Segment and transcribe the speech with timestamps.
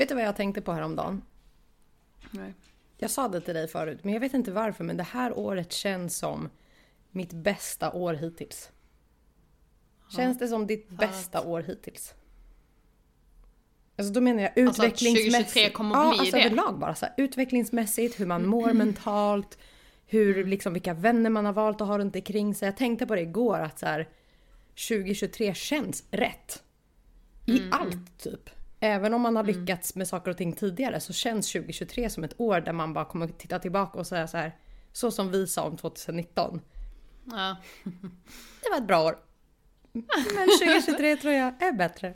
[0.00, 1.22] Vet du vad jag tänkte på häromdagen?
[2.30, 2.54] Nej.
[2.98, 5.72] Jag sa det till dig förut, men jag vet inte varför, men det här året
[5.72, 6.48] känns som
[7.10, 8.70] mitt bästa år hittills.
[10.16, 12.14] Känns det som ditt bästa år hittills?
[13.96, 15.48] Alltså då menar jag Alltså att utvecklingsmässigt.
[15.52, 16.44] 2023 kommer ja, bli alltså det.
[16.44, 19.58] överlag bara så här, utvecklingsmässigt, hur man mår mentalt,
[20.06, 22.66] hur liksom vilka vänner man har valt att ha runt omkring sig.
[22.66, 24.08] Jag tänkte på det igår att så här
[24.88, 26.62] 2023 känns rätt.
[27.46, 28.50] I Mm, allt typ.
[28.80, 32.40] Även om man har lyckats med saker och ting tidigare så känns 2023 som ett
[32.40, 34.56] år där man bara kommer titta tillbaka och säga så här.
[34.92, 36.60] Så som vi sa om 2019.
[37.24, 37.56] Ja.
[38.62, 39.18] Det var ett bra år.
[39.92, 40.48] Men
[40.82, 42.14] 2023 tror jag är bättre.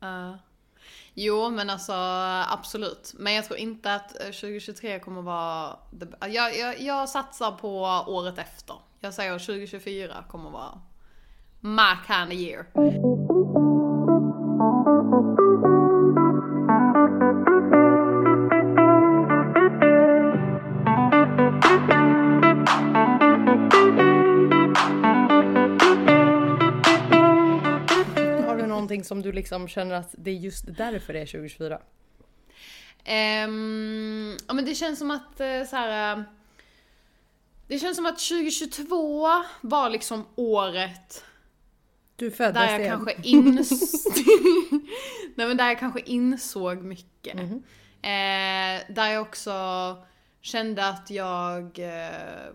[0.00, 0.38] Ja.
[1.14, 1.92] Jo, men alltså
[2.48, 3.14] absolut.
[3.18, 5.76] Men jag tror inte att eh, 2023 kommer vara...
[5.90, 8.76] det- Jag, jag, jag satsar på året efter.
[9.00, 10.80] Jag säger 2024 kommer vara
[11.60, 12.66] my kind of year.
[28.96, 31.80] Någonting som du liksom känner att det är just därför det är 2024?
[33.04, 36.16] Ehm, ja men det känns som att eh, så här.
[36.18, 36.22] eh,
[37.68, 39.26] Det känns som att 2022
[39.62, 41.24] var liksom året
[42.16, 42.90] Du föddes där jag igen.
[42.90, 44.04] kanske ins...
[45.36, 47.34] Nej men där jag kanske insåg mycket.
[47.36, 47.62] Mhm.
[48.02, 49.52] Eh, där jag också
[50.40, 52.52] kände att jag eh,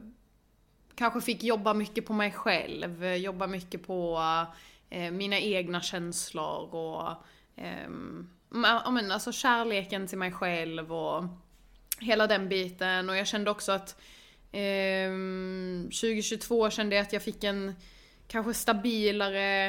[0.95, 4.55] kanske fick jobba mycket på mig själv, jobba mycket på eh,
[4.91, 7.23] Eh, mina egna känslor och
[7.55, 11.23] ehm, ja, men alltså kärleken till mig själv och
[11.99, 13.09] hela den biten.
[13.09, 14.01] Och jag kände också att
[14.51, 17.75] ehm, 2022 kände jag att jag fick en
[18.27, 19.67] kanske stabilare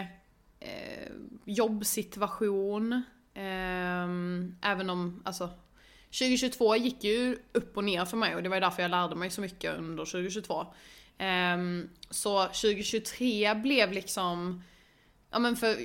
[0.61, 1.13] eh,
[1.45, 3.03] jobbsituation.
[3.35, 5.51] Ehm, även om, alltså
[6.07, 9.15] 2022 gick ju upp och ner för mig och det var ju därför jag lärde
[9.15, 10.67] mig så mycket under 2022.
[11.19, 14.63] Ehm, så 2023 blev liksom
[15.33, 15.77] Ja men för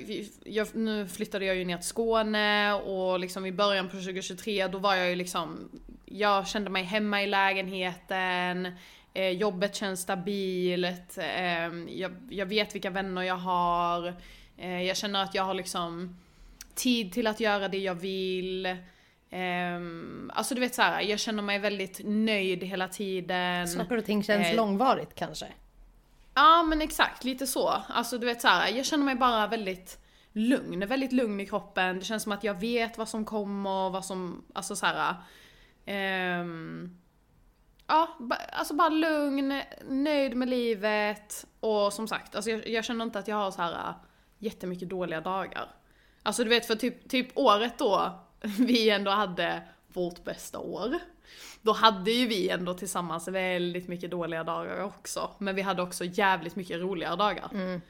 [0.44, 4.78] jag, nu flyttade jag ju ner till Skåne och liksom i början på 2023 då
[4.78, 5.68] var jag ju liksom
[6.04, 8.72] Jag kände mig hemma i lägenheten
[9.14, 14.14] eh, Jobbet känns stabilt eh, jag, jag vet vilka vänner jag har
[14.56, 16.16] eh, Jag känner att jag har liksom
[16.74, 18.78] Tid till att göra det jag vill
[19.30, 23.68] Ehm, alltså du vet så här, jag känner mig väldigt nöjd hela tiden.
[23.68, 25.46] Saker och ting känns Eh, långvarigt kanske.
[26.38, 27.68] Ja men exakt, lite så.
[27.88, 29.98] Alltså du vet så här, jag känner mig bara väldigt
[30.32, 31.98] lugn, väldigt lugn i kroppen.
[31.98, 35.14] Det känns som att jag vet vad som kommer, vad som, alltså så här.
[35.86, 36.98] ehm,
[37.86, 38.18] ja,
[38.52, 43.28] alltså bara lugn, nöjd med livet och som sagt, alltså jag, jag känner inte att
[43.28, 43.94] jag har så här
[44.38, 45.68] jättemycket dåliga dagar.
[46.22, 50.98] Alltså du vet för typ, typ året då vi ändå hade vårt bästa år.
[51.62, 55.30] Då hade ju vi ändå tillsammans väldigt mycket dåliga dagar också.
[55.38, 57.80] Men vi hade också jävligt mycket roligare dagar.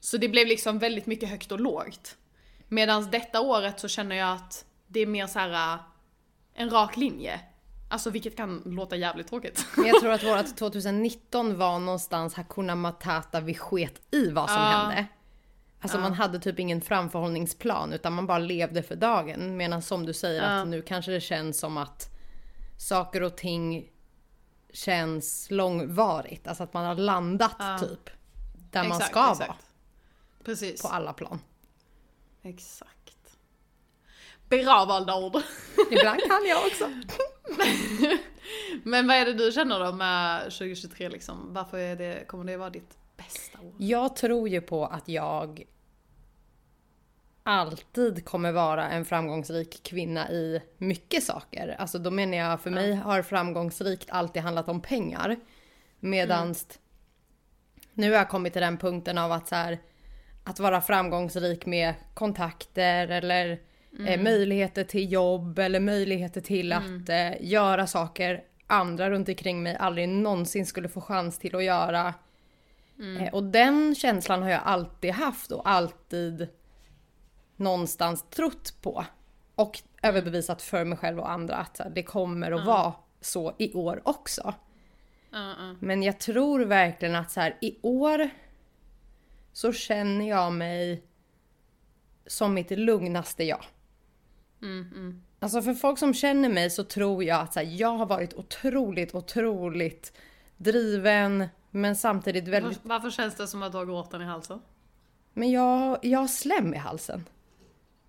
[0.00, 2.16] Så det blev liksom väldigt mycket högt och lågt.
[2.68, 5.80] Medan detta året så känner jag att det är mer så här äh,
[6.54, 7.40] en rak linje.
[7.90, 9.66] Alltså vilket kan låta jävligt tråkigt.
[9.76, 14.58] Men jag tror att vårat 2019 var någonstans Hakuna Matata, vi sket i vad som
[14.58, 14.62] Ja.
[14.62, 15.06] hände.
[15.80, 19.56] Alltså man hade typ ingen framförhållningsplan utan man bara levde för dagen.
[19.56, 20.60] Medan som du säger Ja.
[20.60, 22.15] att nu kanske det känns som att
[22.76, 23.90] saker och ting
[24.72, 26.46] känns långvarigt.
[26.46, 28.10] Alltså att man har landat typ
[28.70, 29.66] där man Exakt, ska vara exakt.
[30.44, 30.82] Precis.
[30.82, 31.38] på alla plan.
[32.42, 33.36] Exakt.
[34.48, 35.36] Bra valda ord.
[35.90, 36.90] Ibland kan jag också.
[38.82, 41.54] Men vad är det du känner då med 2023 liksom?
[41.54, 43.74] Varför är det, kommer det vara ditt bästa år?
[43.78, 45.66] Jag tror ju på att jag
[47.46, 51.76] alltid kommer vara en framgångsrik kvinna i mycket saker.
[51.78, 55.36] Alltså då menar jag, för mig har framgångsrikt alltid handlat om pengar.
[56.00, 56.78] Medans
[57.94, 59.78] nu har jag kommit till den punkten av att så här,
[60.44, 63.60] att vara framgångsrik med kontakter eller
[64.06, 69.76] eh, möjligheter till jobb eller möjligheter till att eh, göra saker andra runt omkring mig
[69.76, 72.14] aldrig någonsin skulle få chans till att göra.
[73.20, 76.48] Eh, och den känslan har jag alltid haft och alltid
[77.56, 79.04] någonstans trott på.
[79.54, 84.02] Och överbevisat för mig själv och andra att det kommer att vara så i år
[84.04, 84.54] också.
[85.30, 85.74] Ja.
[85.80, 88.30] Men jag tror verkligen att så här, i år
[89.52, 91.02] så känner jag mig
[92.26, 93.64] som mitt lugnaste jag.
[94.62, 98.06] Mm, Alltså för folk som känner mig så tror jag att så här, jag har
[98.06, 100.12] varit otroligt, otroligt
[100.56, 102.76] driven men samtidigt väldigt...
[102.76, 104.60] Varför, varför känns det som att du har gråten i halsen?
[105.32, 107.24] Men jag, jag har slem i halsen.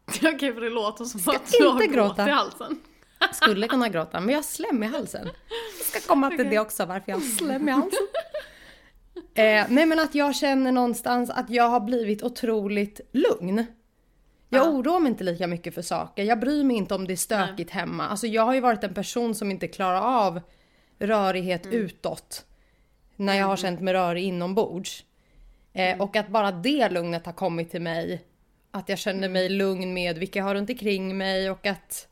[0.36, 2.28] Okej, för det låter som Ska att du har inte gråt gråta.
[2.28, 2.80] i halsen.
[3.34, 5.30] Skulle kunna gråta, men jag har slem i halsen.
[5.80, 6.50] Jag ska komma till Okej.
[6.50, 8.08] det också, varför jag har slem i halsen.
[9.34, 13.66] Eh, nej men att jag känner någonstans att jag har blivit otroligt lugn.
[14.50, 14.70] Jag Ja.
[14.70, 16.24] oroar mig inte lika mycket för saker.
[16.24, 18.08] Jag bryr mig inte om det är stökigt hemma.
[18.08, 20.42] Alltså jag har ju varit en person som inte klarar av
[21.00, 21.78] rörighet Mm.
[21.78, 22.46] utåt.
[23.16, 25.04] När jag har känt mig rörig inombords.
[25.74, 26.02] Eh, Mm.
[26.02, 28.22] och att bara det lugnet har kommit till mig.
[28.78, 32.08] Att jag känner mig lugn med vilka jag har runt omkring mig och att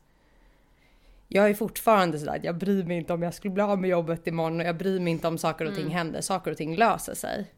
[1.28, 4.26] jag är fortfarande sådär jag bryr mig inte om jag skulle bli av med jobbet
[4.26, 6.20] imorgon och jag bryr mig inte om saker och ting händer.
[6.20, 7.52] Saker och ting löser sig.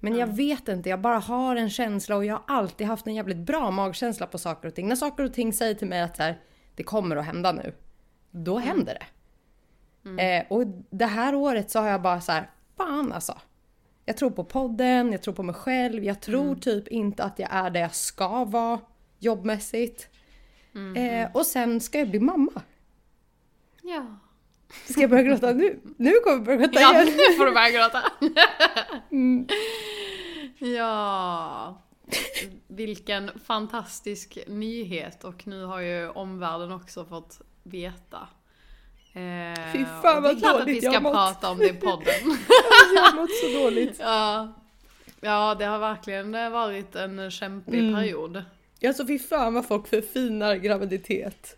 [0.00, 3.14] Men jag vet inte, jag bara har en känsla och jag har alltid haft en
[3.14, 4.88] jävligt bra magkänsla på saker och ting.
[4.88, 6.40] När saker och ting säger till mig att här,
[6.74, 7.74] det kommer att hända nu,
[8.30, 9.06] då händer det.
[10.18, 13.38] Eh, och det här året så har jag bara så här, fan alltså.
[14.04, 17.48] Jag tror på podden, jag tror på mig själv, jag tror typ inte att jag
[17.52, 18.80] är där jag ska vara
[19.18, 20.08] jobbmässigt.
[20.96, 22.62] Eh, och sen ska jag bli mamma.
[23.82, 24.18] Ja.
[24.84, 25.80] Ska jag börja gråta nu?
[25.96, 27.06] Nu kommer jag börja gråta Ja, igen.
[27.16, 28.02] nu får du börja gråta.
[29.10, 29.46] Mm.
[30.58, 31.82] Ja.
[32.66, 38.28] Vilken fantastisk nyhet och nu har ju omvärlden också fått veta.
[39.14, 41.12] Eh, Fy fan, och det är vad klart att dåligt vi jag ska har mått.
[41.12, 42.14] prata om det i podden.
[42.94, 43.96] Jag har mått så dåligt.
[44.00, 44.52] ja.
[45.20, 47.94] ja, det har verkligen varit en kämpig Mm.
[47.94, 48.44] period.
[48.86, 51.56] Alltså fy fan vad folk förfinar graviditet.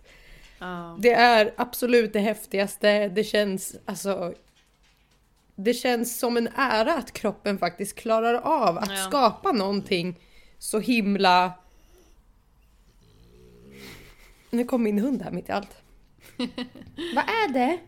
[0.59, 0.97] Ja.
[1.01, 3.09] Det är absolut det häftigaste.
[3.09, 4.35] Det känns alltså.
[5.57, 8.97] Det känns som en ära att kroppen faktiskt klarar av att Ja.
[8.97, 10.21] skapa någonting
[10.59, 11.53] så himla.
[14.51, 15.77] Nu kom min hund här mitt i allt.
[17.15, 17.79] vad är det?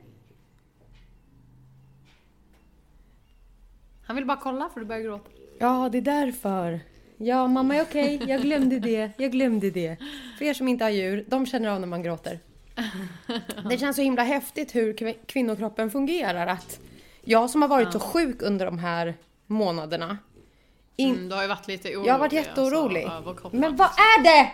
[4.06, 5.30] Han vill bara kolla för du börjar gråta.
[5.58, 6.80] Ja, det är därför.
[7.16, 8.22] Ja, mamma är okej.
[8.28, 9.10] Jag glömde det.
[9.18, 9.96] Jag glömde det.
[10.38, 12.40] För er som inte har djur, de känner av när man gråter.
[13.70, 16.46] Det känns så himla häftigt hur kv- kvinnokroppen fungerar.
[16.46, 16.80] Att
[17.24, 19.14] jag som har varit så sjuk under de här
[19.46, 20.18] månaderna.
[20.96, 22.08] In- Mm, du har ju varit lite orolig.
[22.08, 23.02] jag har varit jätteorolig.
[23.04, 23.60] Alltså, över kroppen.
[23.60, 24.50] Men vad är det?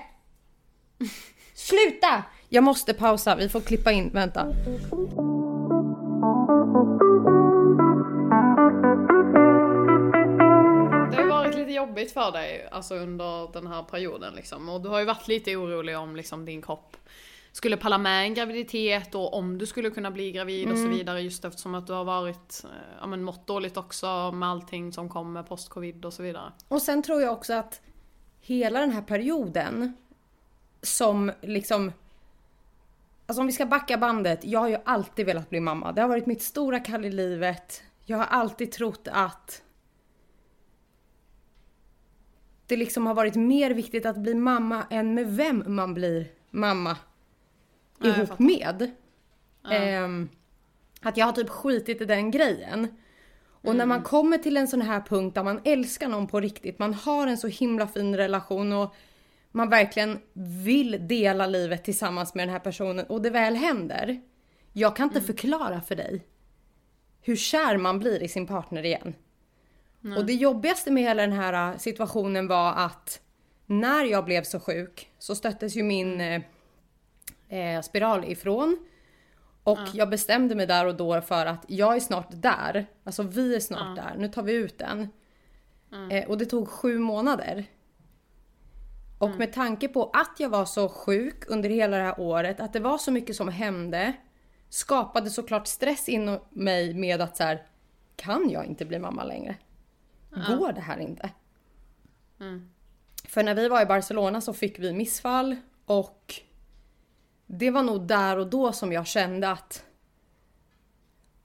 [1.55, 2.23] Sluta!
[2.55, 3.35] Jag måste pausa.
[3.35, 4.11] Vi får klippa in.
[4.11, 4.45] Vänta.
[11.11, 14.69] Det har varit lite jobbigt för dig alltså under den här perioden liksom.
[14.69, 16.97] Och du har ju varit lite orolig om liksom din kropp
[17.53, 21.21] skulle palla med en graviditet och om du skulle kunna bli gravid och så vidare
[21.21, 22.71] just eftersom att du har varit, eh,
[23.01, 26.53] ja men mått dåligt också med allting som kom med post-covid och så vidare.
[26.69, 27.81] Och sen tror jag också att
[28.41, 29.93] hela den här perioden
[30.83, 31.93] som liksom
[33.27, 35.93] Alltså om vi ska backa bandet, jag har ju alltid velat bli mamma.
[35.93, 37.83] Det har varit mitt stora kall i livet.
[38.05, 39.63] Jag har alltid trott att
[42.67, 46.97] det liksom har varit mer viktigt att bli mamma än med vem man blir mamma
[47.99, 48.91] Ja, ihop med.
[49.71, 50.29] Ehm,
[51.01, 52.89] att jag har typ skitit i den grejen.
[53.65, 56.79] Och när man kommer till en sån här punkt där man älskar någon på riktigt,
[56.79, 58.95] man har en så himla fin relation och
[59.53, 60.21] man verkligen
[60.65, 64.21] vill dela livet tillsammans med den här personen och det väl händer.
[64.73, 66.27] Jag kan inte förklara för dig
[67.21, 69.15] hur kär man blir i sin partner igen.
[70.17, 73.21] Och det jobbigaste med hela den här äh, situationen var att
[73.67, 76.21] när jag blev så sjuk så stöttes ju min
[77.49, 78.79] eh, spiral ifrån.
[79.65, 82.87] Och jag bestämde mig där och då för att jag är snart där.
[83.05, 84.15] Alltså vi är snart där.
[84.19, 85.09] Nu tar vi ut den.
[86.11, 87.65] Eh, och det tog sju månader.
[89.23, 92.73] Och med tanke på att jag var så sjuk under hela det här året, att
[92.73, 94.13] det var så mycket som hände,
[94.69, 97.67] skapade såklart stress inom mig med att så här,
[98.17, 99.57] kan jag inte bli mamma längre?
[100.49, 101.31] Går det här inte?
[103.29, 106.35] För när vi var i Barcelona så fick vi missfall och
[107.47, 109.85] det var nog där och då som jag kände att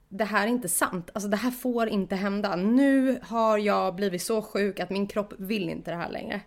[0.08, 1.10] det här är inte sant.
[1.12, 2.56] Alltså det här får inte hända.
[2.56, 6.40] Nu har jag blivit så sjuk att min kropp vill inte det här längre.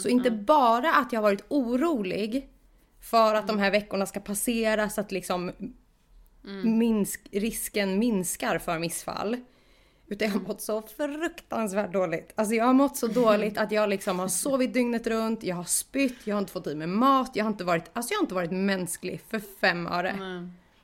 [0.00, 2.48] Så inte bara att jag har varit orolig
[3.00, 5.52] för att de här veckorna ska passera så att liksom
[6.64, 9.36] minsk, risken minskar för missfall.
[10.08, 12.32] Utan jag har mått så fruktansvärt dåligt.
[12.34, 15.64] Alltså jag har mått så dåligt att jag liksom har sovit dygnet runt, jag har
[15.64, 18.22] spytt, jag har inte fått i mig mat, jag har inte varit, alltså jag har
[18.22, 20.10] inte varit mänsklig för fem öre.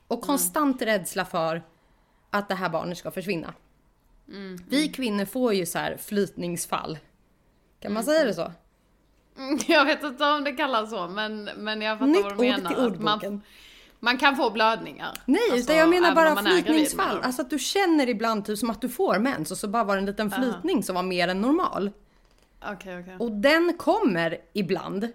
[0.06, 1.62] Och konstant rädsla för
[2.30, 3.54] att det här barnet ska försvinna.
[4.68, 6.98] Vi kvinnor får ju så här flytningsfall.
[7.80, 8.52] Kan man säga det så?
[9.38, 12.36] Mm, Jag vet inte om det kallas så men, men jag fattar Nytt vad du
[12.36, 12.70] ord menar.
[12.70, 13.32] till Att ordboken.
[13.32, 13.42] Man,
[14.00, 15.10] man kan få blödningar.
[15.24, 17.18] Nej, Alltså, utan jag menar bara flytningsfall.
[17.22, 19.94] Alltså att du känner ibland typ som att du får mens och så bara var
[19.96, 21.90] det en liten flytning som var mer än normal.
[22.72, 23.16] Okej, okej.
[23.18, 25.08] Och den kommer ibland.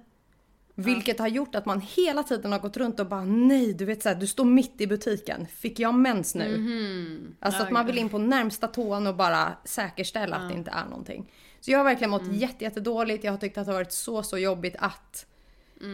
[0.80, 4.04] Vilket har gjort att man hela tiden har gått runt och bara nej, du vet
[4.04, 5.48] såhär, du står mitt i butiken.
[5.48, 6.58] Fick jag mens nu?
[6.58, 7.36] Mhm.
[7.40, 10.86] Alltså att man vill in på närmsta toan och bara säkerställa att det inte är
[10.90, 11.32] någonting.
[11.68, 13.24] Så jag har verkligen mått jätte, jätte dåligt.
[13.24, 15.26] Jag har tyckt att det har varit så, så jobbigt att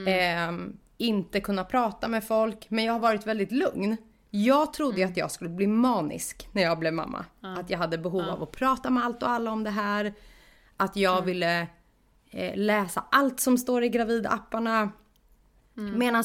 [0.07, 2.69] ehm, inte kunna prata med folk.
[2.69, 3.97] Men jag har varit väldigt lugn.
[4.29, 7.25] Jag trodde ju att jag skulle bli manisk när jag blev mamma.
[7.41, 10.13] Att jag hade behov av att prata med allt och alla om det här.
[10.77, 11.67] Att jag ville
[12.31, 14.91] eh, läsa allt som står i gravidapparna.
[15.73, 16.23] Medan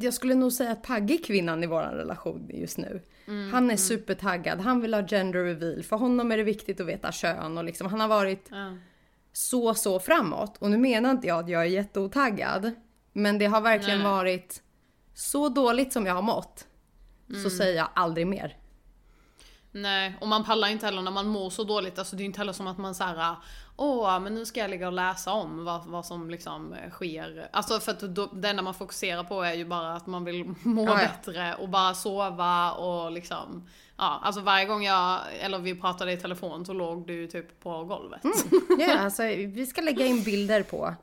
[0.00, 3.02] jag skulle nog säga att Pagge är kvinnan i vår relation just nu.
[3.26, 5.82] Han är supertaggad, han vill ha gender reveal.
[5.82, 8.76] För honom är det viktigt att veta kön och liksom, han har varit Ja.
[9.32, 10.56] så, så framåt.
[10.58, 12.70] Och nu menar inte jag att jag är jätteotaggad.
[13.12, 14.08] Men det har verkligen Nej.
[14.08, 14.62] varit
[15.14, 16.66] så dåligt som jag har mått.
[17.28, 17.42] Mm.
[17.42, 18.56] Så säger jag aldrig mer.
[19.76, 21.98] Nej, och man pallar inte heller när man mår så dåligt.
[21.98, 23.36] Alltså det är inte heller som att man såhär,
[23.76, 27.48] åh men nu ska jag ligga och läsa om vad, vad som liksom eh, sker.
[27.52, 30.44] Alltså för att då, det enda man fokuserar på är ju bara att man vill
[30.62, 30.96] må Ja, ja.
[30.96, 33.68] bättre och bara sova och liksom.
[33.98, 37.84] Ja, alltså varje gång jag, eller vi pratade i telefon så låg du typ på
[37.84, 38.20] golvet.
[38.78, 40.94] Ja, alltså, vi ska lägga in bilder på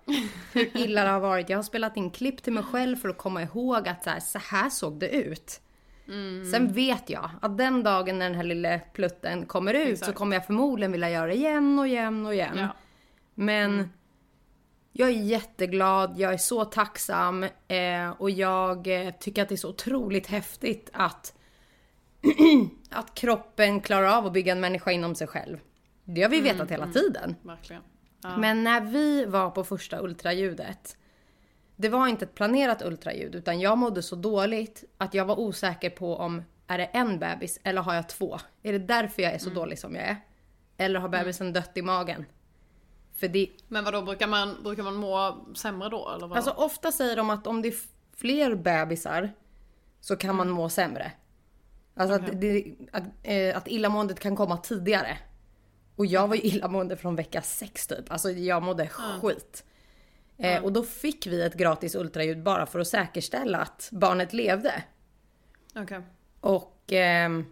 [0.54, 1.50] hur illa det har varit.
[1.50, 4.20] Jag har spelat in klipp till mig själv för att komma ihåg att så här,
[4.20, 5.60] så här såg det ut.
[6.08, 6.46] Mm.
[6.52, 10.18] Sen vet jag att den dagen när den här lilla plutten kommer ut så Exakt.
[10.18, 12.58] kommer jag förmodligen vilja göra det igen och igen och igen.
[12.58, 12.68] Ja.
[13.34, 13.90] Men
[14.92, 19.58] jag är jätteglad, jag är så tacksam eh, och jag eh, tycker att det är
[19.58, 21.34] så otroligt häftigt att,
[22.90, 25.58] att kroppen klarar av att bygga en människa inom sig själv.
[26.04, 27.36] Det har vi vetat hela tiden.
[27.42, 27.82] Verkligen.
[28.24, 28.38] Ja.
[28.38, 30.98] Men när vi var på första ultraljudet.
[31.76, 35.90] Det var inte ett planerat ultraljud utan jag mådde så dåligt att jag var osäker
[35.90, 38.40] på om är det en bebis eller har jag två?
[38.64, 40.18] Är det därför jag är så dålig som jag är?
[40.78, 42.26] Eller har bebisen dött i magen?
[43.16, 46.36] För det, Men vadå, brukar man, brukar man må sämre då eller vadå?
[46.36, 47.76] alltså ofta säger de att om det är
[48.16, 49.32] fler bebisar
[50.02, 51.12] så kan man må sämre.
[51.96, 55.18] Alltså att, det, att, eh, att illamåendet kan komma tidigare.
[55.96, 58.12] Och jag var ju illamående från vecka sex typ.
[58.12, 59.64] Alltså jag mådde skit.
[60.44, 64.84] Eh, och då fick vi ett gratis ultraljud bara för att säkerställa att barnet levde.
[65.76, 66.02] Okej.
[66.40, 67.46] Och ehm,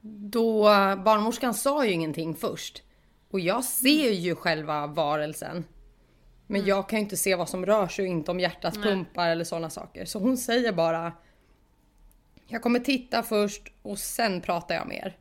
[0.00, 0.62] då,
[1.04, 2.82] barnmorskan sa ju ingenting först.
[3.30, 5.64] Och jag ser ju själva varelsen.
[6.46, 9.28] Men jag kan ju inte se vad som rör sig och inte om hjärtat pumpar
[9.28, 10.04] eller sådana saker.
[10.04, 11.12] Så hon säger bara
[12.46, 15.16] Jag kommer titta först och sen pratar jag mer.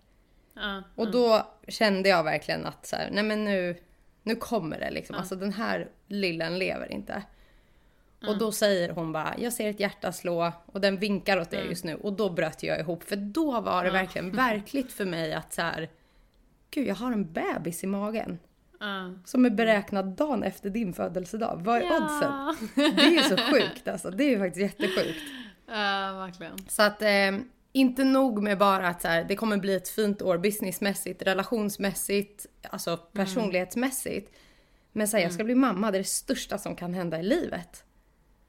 [0.53, 0.83] Ja.
[0.95, 3.77] Och då kände jag verkligen att så här, nej men nu,
[4.24, 5.15] nu kommer det liksom.
[5.15, 7.24] Alltså den här lillen lever inte.
[8.27, 11.63] Och då säger hon bara, jag ser ett hjärta slå och den vinkar åt er
[11.63, 11.96] just nu.
[11.96, 13.03] Och då bröt jag ihop.
[13.03, 15.89] För då var det verkligen verkligt för mig att så här,
[16.72, 18.39] gud jag har en bebis i magen.
[18.80, 19.13] Ja.
[19.25, 21.62] Som är beräknad dagen efter din födelsedag.
[21.63, 22.32] Vad är oddsen?
[22.32, 22.56] Ja.
[22.75, 24.12] Det är ju så sjukt alltså.
[24.12, 25.20] Det är ju faktiskt jättesjukt.
[25.68, 26.58] Ja, verkligen.
[26.68, 27.32] Så att eh,
[27.74, 32.46] inte nog med bara att så här, det kommer bli ett fint år businessmässigt, relationsmässigt,
[32.70, 34.32] alltså personlighetsmässigt.
[34.92, 37.24] Men så här, jag ska bli mamma, det är det största som kan hända i
[37.24, 37.84] livet.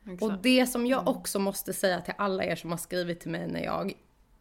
[0.04, 0.23] Exakt.
[0.23, 3.47] Och det som jag också måste säga till alla er som har skrivit till mig
[3.49, 3.93] när jag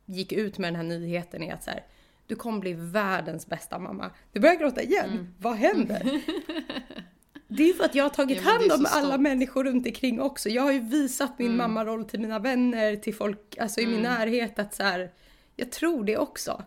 [0.06, 1.86] gick ut med den här nyheten är att så här,
[2.28, 4.12] du kommer bli världens bästa mamma.
[4.32, 5.36] Du börjar gråta igen.
[5.40, 6.22] Vad händer?
[7.58, 10.50] Det är för att jag har tagit Ja, hand om alla människor runt omkring också.
[10.50, 14.60] Jag har ju visat min mammaroll till mina vänner, till folk alltså i min närhet
[14.60, 15.12] att så här,
[15.56, 16.64] jag tror det också.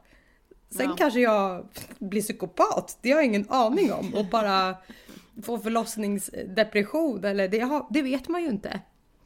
[0.70, 0.96] Sen Ja.
[0.98, 4.14] kanske jag blir psykopat, det har jag ingen aning om.
[4.14, 4.74] Och bara
[5.42, 8.80] får förlossningsdepression eller det, har, det vet man ju inte.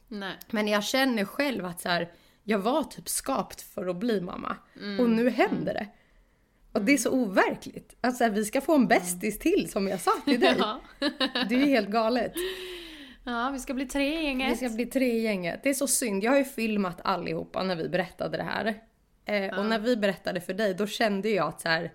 [0.07, 0.33] Nej.
[0.49, 2.11] Men jag känner själv att så här,
[2.43, 4.55] jag var typ skapt för att bli mamma.
[4.99, 5.87] Och nu händer det.
[6.71, 7.95] Och det är så overkligt.
[8.01, 10.55] Att så här, vi ska få en bästis till som jag sa till dig.
[10.59, 10.81] Ja.
[11.49, 12.33] Det är ju helt galet.
[13.23, 14.51] ja, vi ska bli tre i gänget.
[14.51, 15.59] Vi ska bli tre i gänget.
[15.63, 16.23] Det är så synd.
[16.23, 18.81] Jag har ju filmat allihopa när vi berättade det här.
[19.25, 21.93] Eh, Och när vi berättade för dig, då kände jag att så här,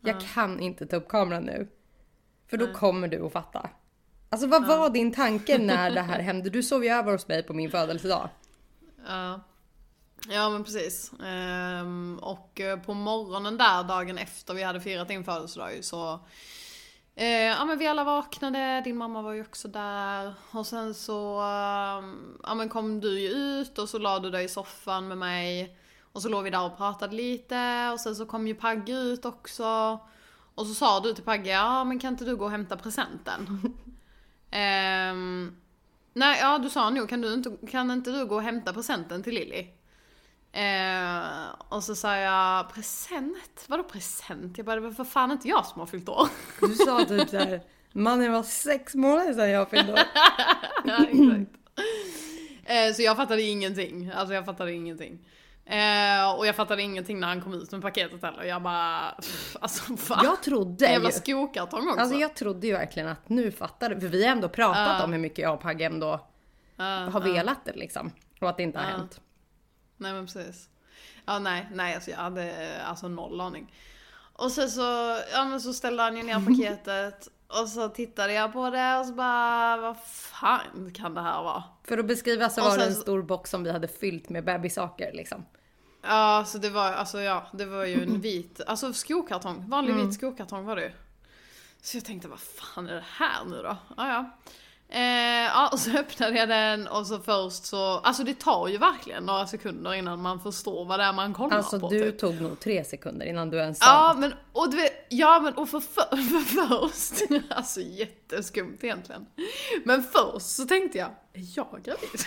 [0.00, 1.68] jag kan inte ta upp kameran nu.
[2.50, 3.70] För då kommer du att fatta.
[4.28, 6.50] Alltså vad var din tanke när det här hände?
[6.50, 8.28] Du sov ju över hos mig på min födelsedag.
[9.06, 9.40] Ja.
[10.28, 11.12] Ja men precis.
[11.24, 16.20] Ehm, och eh, på morgonen där, dagen efter vi hade firat din födelsedag så
[17.14, 20.34] eh, Ja men vi alla vaknade, din mamma var ju också där.
[20.50, 24.44] Och sen så ehm, ja, men kom du ju ut och så la du dig
[24.44, 25.76] i soffan med mig.
[26.12, 29.24] Och så låg vi där och pratade lite och sen så kom ju Pagge ut
[29.24, 29.98] också.
[30.54, 33.60] Och så sa du till Pagge, ja men kan inte du gå och hämta presenten?
[34.54, 35.56] Ehm,
[36.12, 39.22] nej, ja du sa nog, kan, du inte, kan inte du gå och hämta presenten
[39.22, 39.66] till Lilly?
[40.52, 43.64] Eh, och så sa jag, present?
[43.68, 44.58] Vadå present?
[44.58, 46.28] Jag bara, det var för fan inte jag som har fyllt år.
[46.60, 47.60] Du sa typ såhär,
[47.92, 49.98] Mannen var sex månader sedan jag fyllde år.
[50.84, 51.50] Ja, exakt.
[52.64, 54.10] Eh, Så jag fattade ingenting.
[54.14, 55.18] Alltså jag fattade ingenting.
[55.66, 58.42] Eh, och jag fattade ingenting när han kom ut med paketet heller.
[58.44, 60.24] Jag bara, pff, alltså fan.
[60.24, 61.12] Jag trodde jävla ju.
[61.16, 62.00] skokartong också.
[62.00, 64.00] Alltså jag trodde ju verkligen att nu fattar du.
[64.00, 65.04] För vi har ändå pratat Ja.
[65.04, 66.26] om hur mycket jag och Pagge ändå
[66.76, 68.12] Ja, har velat det liksom.
[68.40, 69.20] Och att det inte har hänt.
[70.02, 70.68] Nej men precis.
[71.26, 73.74] Ja nej, nej alltså jag hade alltså noll aning.
[74.32, 77.28] Och sen så, ja men så ställde han ju ner paketet
[77.60, 81.62] och så tittade jag på det och så bara, vad fan kan det här vara?
[81.84, 84.44] För att beskriva så Och var det en stor box som vi hade fyllt med
[84.44, 85.44] bebissaker liksom.
[86.02, 90.14] Ja, så det var, alltså ja, det var ju en vit, alltså skokartong, vanlig vit
[90.14, 90.92] skokartong var det ju.
[91.82, 93.76] Så jag tänkte, vad fan är det här nu då?
[93.96, 94.30] Ja, ja.
[94.94, 98.78] Eh, ja, och så öppnade jag den och så först så, alltså det tar ju
[98.78, 101.88] verkligen några sekunder innan man förstår vad det är man kollar Alltså på.
[101.88, 102.20] du typ.
[102.20, 105.54] tog nog tre sekunder innan du ens sa Ja men, och du vet, ja men
[105.54, 109.26] och för, för, för först, alltså jätteskumt egentligen.
[109.84, 112.20] Men först så tänkte jag, är jag gravid?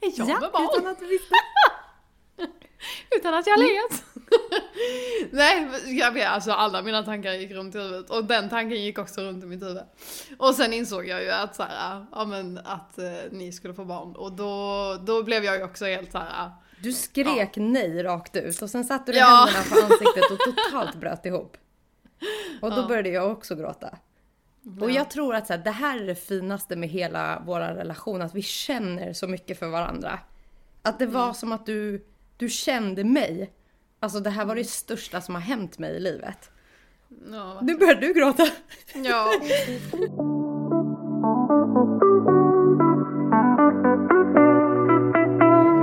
[0.00, 0.68] är jag med barn?
[0.76, 1.34] utan att du visste.
[3.16, 4.04] Utan att jag let.
[5.30, 8.98] Nej, jag vet, alltså alla mina tankar gick runt i huvudet och den tanken gick
[8.98, 9.82] också runt i mitt huvud.
[10.38, 13.84] Och sen insåg jag ju att så här, ja men att eh, ni skulle få
[13.84, 16.50] barn och då, då blev jag ju också helt så här.
[16.82, 19.48] Du skrek nej rakt ut och sen satte du Ja.
[19.52, 21.56] händerna på ansiktet och totalt bröt ihop.
[22.62, 22.86] Och då Ja.
[22.88, 23.98] började jag också gråta.
[24.80, 24.94] Och Ja.
[24.94, 28.34] jag tror att så här, det här är det finaste med hela vår relation, att
[28.34, 30.18] vi känner så mycket för varandra.
[30.82, 31.34] Att det var Mm.
[31.34, 32.06] som att du,
[32.36, 33.52] du kände mig.
[34.00, 34.68] Alltså det här var det Mm.
[34.68, 36.50] största som har hänt mig i livet.
[37.32, 38.46] Ja, Nu börjar du gråta.
[38.94, 39.32] ja.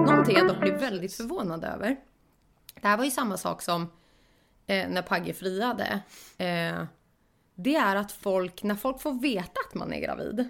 [0.07, 1.95] Någonting jag dock blir väldigt förvånad över.
[2.81, 3.81] Det här var ju samma sak som
[4.67, 5.99] eh, när Pagge friade.
[6.37, 6.83] Eh,
[7.55, 10.49] det är att folk, när folk får veta att man är gravid.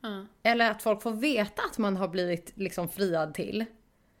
[0.00, 0.26] Ja.
[0.42, 3.64] Eller att folk får veta att man har blivit liksom friad till.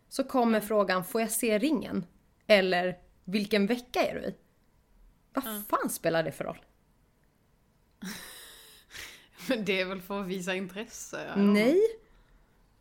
[0.08, 2.06] Så kommer frågan, får jag se ringen?
[2.46, 4.34] Eller, vilken vecka är du i?
[5.32, 6.58] Vad fan spelar det för roll?
[9.48, 11.32] Men det är väl för att visa intresse?
[11.36, 11.80] Nej.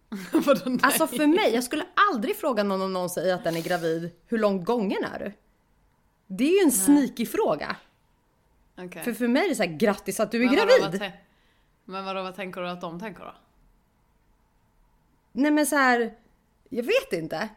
[0.31, 0.79] Vadå nej?
[0.83, 4.11] Alltså för mig, jag skulle aldrig fråga någon om någon säger att den är gravid,
[4.27, 5.33] hur långt gången är du?
[6.27, 7.75] Det är ju en sneaky fråga.
[8.77, 9.03] Okej.
[9.03, 10.99] För för mig är det så här, grattis att du är Men vadå, gravid.
[10.99, 11.17] vad tän-
[11.85, 13.35] Men vadå, vad tänker du att de tänker då?
[15.31, 16.17] Nej men så här,
[16.69, 17.49] jag vet inte.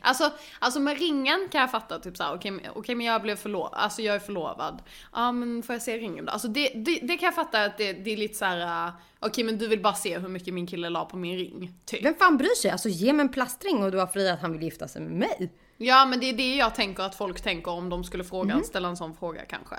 [0.00, 3.36] Alltså, alltså med ringen kan jag fatta typ såhär, okej men- okej, men jag blev
[3.36, 4.82] förlovad, alltså jag är förlovad.
[5.12, 6.32] Ja men får jag se ringen då?
[6.32, 9.44] Alltså det, det, det kan jag fatta att det, det är lite såhär, uh, okej
[9.44, 12.04] men du vill bara se hur mycket min kille la på min ring, typ.
[12.04, 12.70] Vem fan bryr sig?
[12.70, 15.12] Alltså ge mig en plastring och du har fri att han vill gifta sig med
[15.12, 15.52] mig.
[15.76, 18.64] Ja men det är det jag tänker att folk tänker om de skulle fråga, Mhm.
[18.64, 19.76] ställa en sån fråga kanske.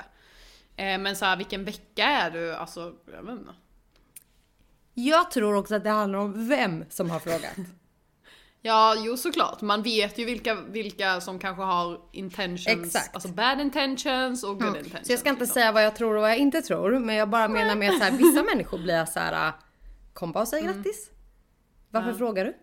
[0.76, 2.56] Eh, men såhär, vilken vecka är du?
[2.56, 3.54] Alltså, jag vet inte.
[4.94, 7.56] Jag tror också att det handlar om vem som har frågat.
[8.66, 9.62] Ja, jo såklart.
[9.62, 13.16] Man vet ju vilka, vilka som kanske har intentions, Exakt.
[13.16, 15.08] alltså bad intentions och good intentions.
[15.08, 15.54] Så jag ska inte liksom.
[15.54, 18.14] säga vad jag tror och vad jag inte tror, men jag bara menar med att
[18.14, 19.48] vissa människor blir så här.
[19.48, 19.54] äh,
[20.14, 21.10] kom bara och säg grattis.
[21.90, 22.54] Varför frågar du?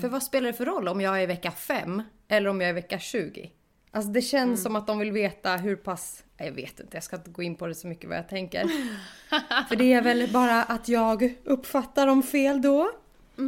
[0.00, 2.68] För vad spelar det för roll om jag är i vecka 5 eller om jag
[2.68, 3.50] är i vecka 20?
[3.90, 7.16] Alltså det känns som att de vill veta hur pass, jag vet inte, jag ska
[7.16, 8.64] inte gå in på det så mycket vad jag tänker.
[9.68, 12.90] för det är väl bara att jag uppfattar dem fel då.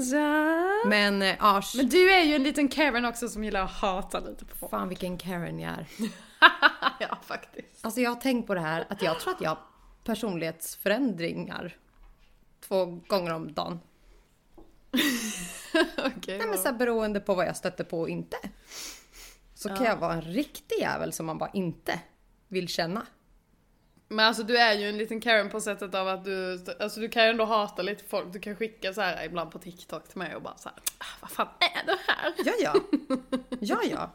[0.01, 0.89] Ja.
[0.89, 4.21] Men äh, Ars, Men du är ju en liten Karen också som gillar att hata
[4.21, 4.71] lite på folk.
[4.71, 5.87] fan vilken Karen jag är.
[7.01, 7.85] ja, faktiskt.
[7.85, 9.59] Alltså jag har tänkt på det här att jag tror att jag har
[10.05, 11.77] personlighetsförändringar
[12.61, 13.81] två gånger om dagen.
[15.99, 16.39] Okej.
[16.39, 18.37] Nej men så här, beroende på vad jag stöter på och inte.
[19.55, 22.01] Så kan jag vara en riktig jävel som man bara inte
[22.49, 23.07] vill känna.
[24.13, 27.09] Men alltså du är ju en liten Karen på sättet av att du, alltså du
[27.09, 28.33] kan ju ändå hata lite folk.
[28.33, 31.05] Du kan skicka så här ibland på TikTok till mig och bara så här, ah,
[31.21, 32.35] vad fan är det här?
[32.45, 32.75] Ja, ja.
[33.61, 34.11] Ja, ja.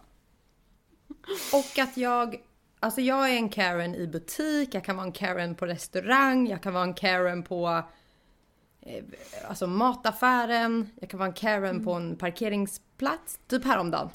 [1.53, 2.41] Och att jag...
[2.79, 6.63] Alltså jag är en Karen i butik, jag kan vara en Karen på restaurang, jag
[6.63, 7.83] kan vara en Karen på
[8.81, 9.03] eh,
[9.49, 13.39] alltså mataffären, jag kan vara en Karen på en parkeringsplats.
[13.47, 14.09] Typ häromdagen.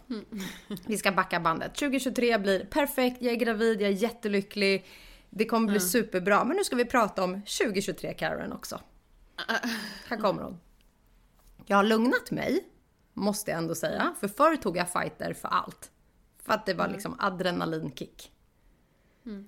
[0.86, 1.74] Vi ska backa bandet.
[1.74, 4.86] 2023 blir perfekt, jag är gravid, jag är jättelycklig.
[5.34, 6.44] Det kommer bli superbra.
[6.44, 8.80] Men nu ska vi prata om 2023 Karen också.
[10.08, 10.60] Här kommer hon.
[11.66, 12.68] Jag har lugnat mig,
[13.12, 14.14] måste jag ändå säga.
[14.20, 15.90] För förr tog jag fighter för allt.
[16.42, 18.32] För att det var liksom adrenalinkick.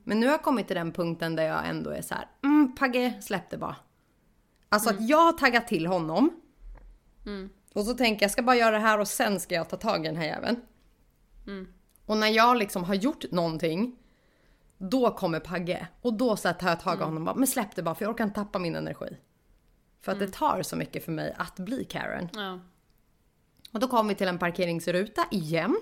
[0.04, 2.74] Men nu har jag kommit till den punkten där jag ändå är så här, mm,
[2.74, 3.76] Pagge, släpp det bara.
[4.68, 6.40] Alltså att jag har taggat till honom.
[7.72, 9.76] Och så tänker jag, jag ska bara göra det här och sen ska jag ta
[9.76, 10.56] tag i den här jäveln.
[12.06, 13.96] Och när jag liksom har gjort någonting,
[14.90, 15.88] då kommer Pagge.
[16.00, 17.94] Och då så här tar jag tag i honom och bara, men släpp det bara
[17.94, 19.16] för jag orkar inte tappa min energi.
[20.00, 22.28] För att det tar så mycket för mig att bli Karen.
[22.32, 22.60] Ja.
[23.72, 25.76] Och då kom vi till en parkeringsruta igen.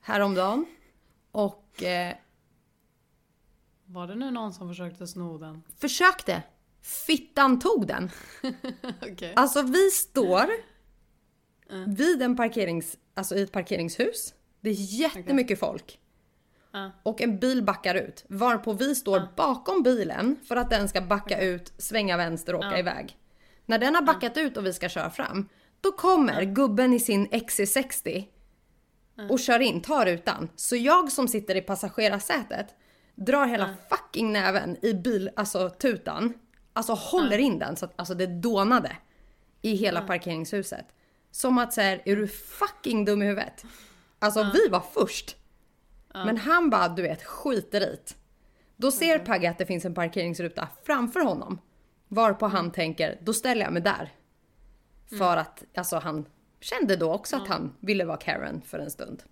[0.00, 0.66] Häromdagen.
[1.30, 2.14] Och eh,
[3.84, 5.62] Var det nu någon som försökte sno den?
[5.78, 6.42] försökte.
[6.80, 8.10] Fittan tog den.
[9.02, 9.32] Okej.
[9.36, 10.50] Alltså vi står
[11.86, 14.34] vid en parkerings, alltså i ett parkeringshus.
[14.60, 16.00] Det är jättemycket folk.
[17.02, 18.24] Och en bil backar ut.
[18.28, 22.78] Varpå vi står bakom bilen för att den ska backa ut, svänga vänster och åka
[22.78, 23.16] iväg.
[23.66, 25.48] När den har backat ut och vi ska köra fram.
[25.80, 28.24] Då kommer gubben i sin XC60
[29.30, 30.48] och kör in, tar rutan.
[30.56, 32.66] Så jag som sitter i passagerarsätet
[33.14, 36.34] drar hela fucking näven i bil, alltså tutan.
[36.72, 38.96] Alltså håller in den så att alltså, det dånade
[39.62, 40.86] i hela parkeringshuset.
[41.30, 43.64] Som att säga, är du fucking dum i huvudet?
[44.18, 45.36] Alltså vi var först.
[46.14, 47.98] Men han bara, du vet, skiter i.
[48.76, 51.58] Då ser Pagge att det finns en parkeringsruta framför honom.
[52.08, 54.12] Varpå han tänker, då ställer jag mig där.
[55.18, 56.26] För att alltså, han
[56.60, 59.22] kände då också att han ville vara Karen för en stund.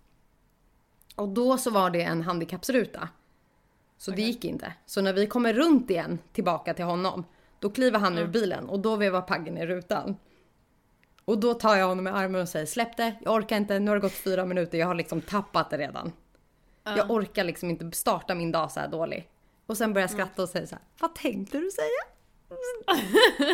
[1.17, 3.09] Och då så var det en handikappsruta.
[3.99, 4.73] Så det gick inte.
[4.87, 7.25] Så när vi kommer runt igen tillbaka till honom,
[7.59, 10.17] då kliver han ur bilen och då vevar Paggen i rutan.
[11.25, 13.91] Och då tar jag honom i armen och säger släpp det, jag orkar inte, nu
[13.91, 16.13] har det gått fyra minuter, jag har liksom tappat det redan.
[16.85, 19.29] Jag orkar liksom inte starta min dag så här dålig.
[19.67, 22.03] Och sen börjar jag skratta och säga så här, vad tänkte du säga?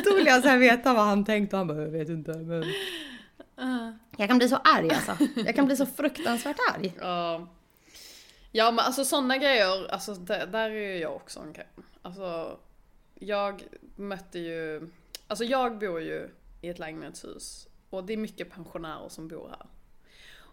[0.05, 2.35] Då vill jag så här veta vad han tänkte och han bara, jag vet inte
[2.35, 2.65] men...
[4.17, 5.25] Jag kan bli så arg alltså.
[5.37, 6.95] Jag kan bli så fruktansvärt arg.
[7.01, 7.49] Ja.
[8.53, 11.69] Ja men alltså sådana grejer, alltså där, där är ju jag också en grej.
[12.03, 12.59] Alltså
[13.15, 13.63] jag
[13.97, 14.89] mötte ju,
[15.27, 19.67] alltså jag bor ju i ett lägenhetshus och det är mycket pensionärer som bor här.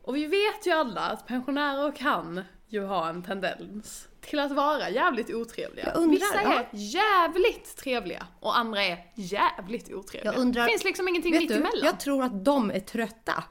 [0.06, 4.90] Och vi vet ju alla att pensionärer kan ju ha en tendens till att vara
[4.90, 5.92] jävligt otrevliga.
[5.92, 6.54] Undrar, Vissa ja.
[6.60, 10.34] är jävligt trevliga och andra är jävligt otrevliga.
[10.34, 11.86] Jag undrar- det finns liksom ingenting mitt du, emellan.
[11.86, 13.44] jag tror att de är trötta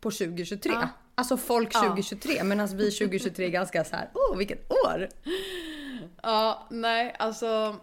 [0.00, 0.72] på 2023.
[0.72, 0.88] Ja.
[1.14, 1.80] Alltså folk Ja.
[1.82, 5.08] 2023 medan vi 2023 är ganska så här, åh vilket år!
[6.22, 7.76] Ja, nej, alltså.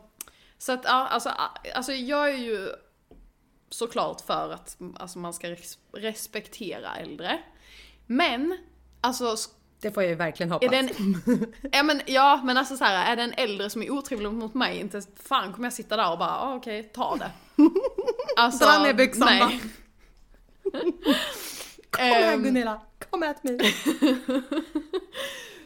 [0.58, 1.30] Så att, ja, alltså,
[1.76, 2.70] alltså jag är ju
[3.70, 7.40] såklart för att alltså, man ska res- respektera äldre.
[8.12, 8.58] Men,
[9.02, 9.36] alltså,
[9.82, 10.72] Det får jag ju verkligen är hoppas.
[10.72, 10.90] den,
[11.72, 14.54] ja, men, ja men alltså så här, är det en äldre som är otrevlig mot
[14.54, 17.32] mig, inte fan kommer jag sitta där och bara, ah, okej, ta det.
[18.38, 19.26] Alltså, Dra ner byxorna.
[19.32, 19.62] nej.
[21.92, 22.44] Kom här Ehm.
[22.44, 23.60] Gunilla, kom ät mig!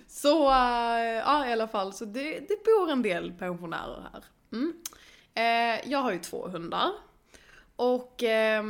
[0.07, 4.23] Så, äh, ja i alla fall, så det, det bor en del pensionärer här.
[4.51, 4.73] Mm.
[5.35, 6.91] Eh, jag har ju två hundar.
[7.75, 8.63] Och eh,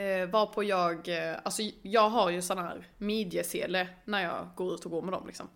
[0.00, 4.84] eh, varpå jag, eh, alltså jag har ju sån här midjesele när jag går ut
[4.84, 5.48] och går med dem liksom.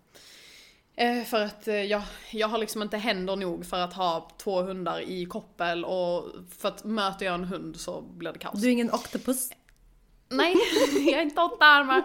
[0.97, 4.61] Eh, för att eh, jag, jag har liksom inte händer nog för att ha två
[4.61, 8.61] hundar i koppel och för att möter jag en hund så blir det kaos.
[8.61, 9.49] Du är ingen octopus.
[10.29, 10.55] Nej,
[11.05, 12.03] jag är inte åtta armar.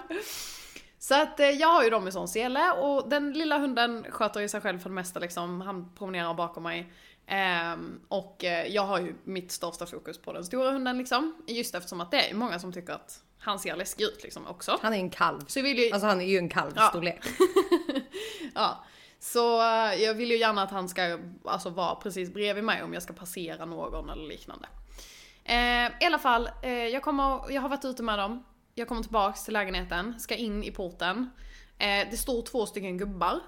[0.98, 4.40] Så att eh, jag har ju dem i sån sele och den lilla hunden sköter
[4.40, 5.60] ju sig själv för det mesta liksom.
[5.60, 6.92] Han promenerar bakom mig.
[7.30, 11.36] Ehm, och eh, jag har ju mitt största fokus på den stora hunden liksom.
[11.46, 14.78] Just eftersom att det är många som tycker att han ser läskig ut liksom också.
[14.82, 15.40] Han är en kalv.
[15.46, 17.24] Så vill ju, Alltså han är ju en kalvstorlek.
[18.54, 18.84] ja.
[19.20, 22.94] Så eh, jag vill ju gärna att han ska alltså, vara precis bredvid mig om
[22.94, 24.68] jag ska passera någon eller liknande.
[25.44, 28.44] Eh, I alla fall, eh, jag, kommer, jag har varit ute med dem.
[28.74, 31.30] Jag kommer tillbaks till lägenheten, ska in i porten.
[31.78, 33.40] Eh, det står två stycken gubbar.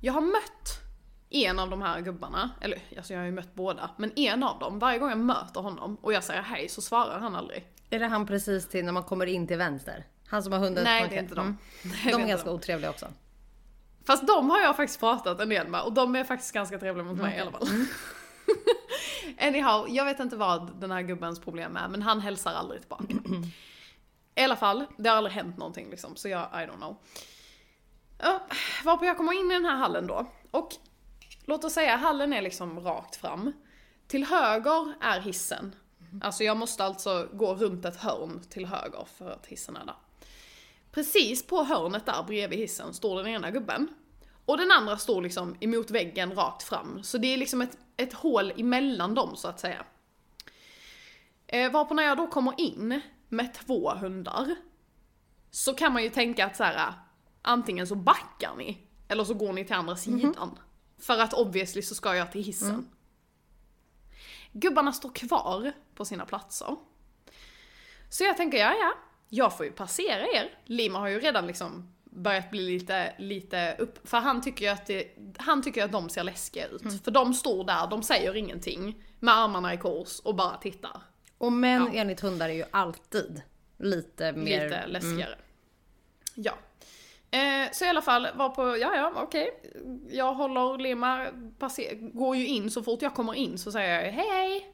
[0.00, 0.85] Jag har mött
[1.30, 4.58] en av de här gubbarna, eller alltså jag har ju mött båda, men en av
[4.58, 7.66] dem, varje gång jag möter honom och jag säger hej så svarar han aldrig.
[7.90, 10.06] Är det han precis till när man kommer in till vänster?
[10.28, 11.44] Han som har hunden Nej, det är inte Mm.
[11.46, 11.58] dem.
[11.84, 13.06] Nej, är De är ganska otrevliga också.
[14.06, 17.04] Fast de har jag faktiskt pratat en del med och de är faktiskt ganska trevliga
[17.04, 17.68] mot mig i alla fall.
[19.40, 23.04] Anyhow, jag vet inte vad den här gubbens problem är men han hälsar aldrig tillbaka.
[24.34, 26.96] I alla fall, det har aldrig hänt någonting liksom så jag, I don't know.
[28.18, 28.46] Ja,
[28.84, 30.68] varpå jag kommer in i den här hallen då och
[31.46, 33.52] låt oss säga hallen är liksom rakt fram.
[34.06, 35.74] Till höger är hissen.
[36.20, 39.96] Alltså jag måste alltså gå runt ett hörn till höger för att hissen är där.
[40.90, 43.88] Precis på hörnet där bredvid hissen står den ena gubben.
[44.44, 47.02] Och den andra står liksom emot väggen rakt fram.
[47.02, 49.84] Så det är liksom ett, ett hål emellan dem så att säga.
[51.46, 54.54] Eh, varpå när jag då kommer in med två hundar.
[55.50, 56.92] Så kan man ju tänka att så här,
[57.42, 58.78] antingen så backar ni.
[59.08, 60.58] Eller så går ni till andra sidan.
[60.98, 62.88] För att obviously så ska jag till hissen.
[64.52, 66.76] Gubbarna står kvar på sina platser.
[68.10, 68.94] Så jag tänker, ja ja,
[69.28, 70.58] jag får ju passera er.
[70.64, 74.86] Lima har ju redan liksom börjat bli lite, lite upp, för han tycker ju att
[74.86, 76.82] det, han tycker att de ser läskiga ut.
[76.82, 76.98] Mm.
[76.98, 81.02] För de står där, de säger ingenting, med armarna i kors och bara tittar.
[81.38, 82.00] Och män Ja.
[82.00, 83.42] enligt hundar är ju alltid
[83.78, 84.64] lite mer...
[84.64, 85.38] Lite läskigare.
[86.34, 86.58] Ja.
[87.36, 89.50] Eh, så i alla fall var på, ja ja okej.
[90.10, 91.26] Jag håller Lima,
[92.12, 94.66] går ju in så fort jag kommer in så säger jag hej hej.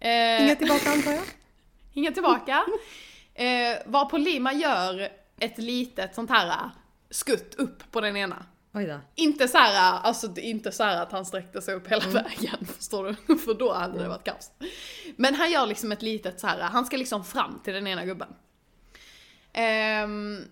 [0.38, 1.22] eh, Inget tillbaka antar jag?
[1.92, 2.64] Inget tillbaka.
[3.34, 5.08] Eh, varpå Lima gör
[5.40, 6.70] ett litet sånt här
[7.10, 8.46] skutt upp på den ena.
[9.14, 12.08] Inte så här, alltså det är inte så här att han sträckte sig upp hela
[12.08, 13.38] vägen, förstår du?
[13.38, 14.50] För då hade det varit kaos.
[15.16, 18.04] Men han gör liksom ett litet så här, han ska liksom fram till den ena
[18.04, 18.28] gubben.
[19.52, 20.44] Ehm,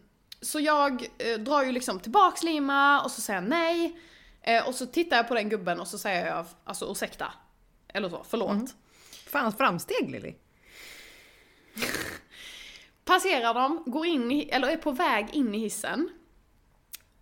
[0.44, 4.00] så jag eh, drar ju liksom tillbaks Lima och så säger jag nej.
[4.42, 7.32] Eh, och så tittar jag på den gubben och så säger jag alltså ursäkta.
[7.88, 8.74] Eller så, förlåt.
[9.26, 10.34] Fan framsteg Lilly.
[13.04, 16.08] Passerar dem, går in i, eller är på väg in i hissen.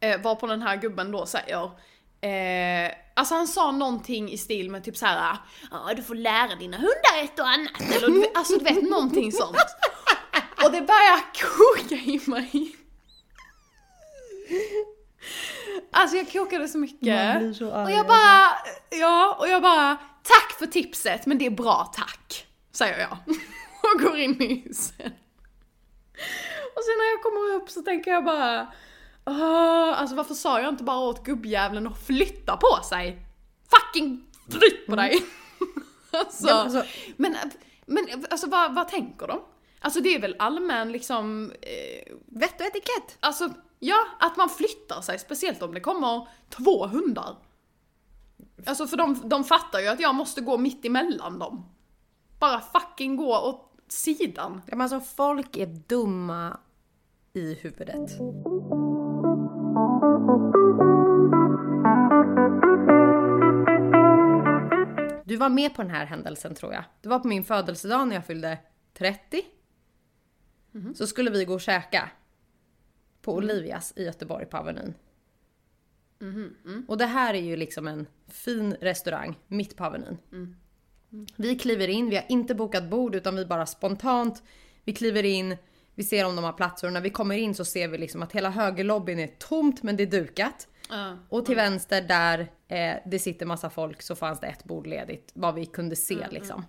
[0.01, 1.65] Eh, varpå den här gubben då säger
[2.21, 5.37] eh, Alltså han sa någonting i stil med typ så här.
[5.71, 7.81] Ja du får lära dina hundar ett och annat.
[7.81, 9.57] Eller alltså du vet någonting sånt.
[10.65, 12.82] Och det börjar koka i mig.
[15.91, 17.57] Alltså jag kokade så mycket.
[17.57, 18.49] Så arg, och jag bara,
[18.91, 22.47] ja, och jag bara, tack för tipset men det är bra tack.
[22.73, 23.19] Säger jag.
[23.95, 25.13] Och går in i hissen.
[26.77, 28.73] Och sen när jag kommer upp så tänker jag bara,
[29.27, 33.27] "Åh, alltså varför sa jag inte bara åt gubbjävlen att flytta på sig?
[33.71, 35.23] Fucking flytt på dig!
[36.11, 36.85] alltså, Ja, alltså-
[37.17, 37.37] men,
[37.87, 39.41] men alltså vad, vad tänker de?
[39.81, 43.17] Alltså det är väl allmän liksom, eh, Vett och etikett.
[43.21, 43.51] alltså
[43.85, 47.37] ja, att man flyttar sig, speciellt om det kommer två hundar.
[48.67, 51.67] Alltså för de, de fattar ju att jag måste gå mitt emellan dem.
[52.39, 54.63] Bara fucking gå åt sidan.
[54.67, 56.59] Ja, men alltså folk är dumma
[57.33, 58.11] i huvudet.
[65.25, 66.85] Du var med på den här händelsen tror jag.
[67.01, 68.59] Det var på min födelsedag när jag fyllde
[68.95, 69.43] 30.
[70.95, 72.11] Så skulle vi gå och käka.
[73.23, 74.95] På Olivias i Göteborg på Avenyn.
[76.89, 80.19] Och det här är ju liksom en fin restaurang mitt på Avenyn.
[81.37, 84.43] Vi kliver in, vi har inte bokat bord utan vi bara spontant,
[84.85, 85.57] vi kliver in,
[85.95, 88.23] vi ser om de har platser och när vi kommer in så ser vi liksom
[88.23, 90.69] att hela högerlobbyn är tomt men det är dukat.
[90.91, 91.19] Ja.
[91.29, 95.31] Och till vänster där eh, det sitter massa folk så fanns det ett bord ledigt,
[95.35, 96.65] vad vi kunde se liksom.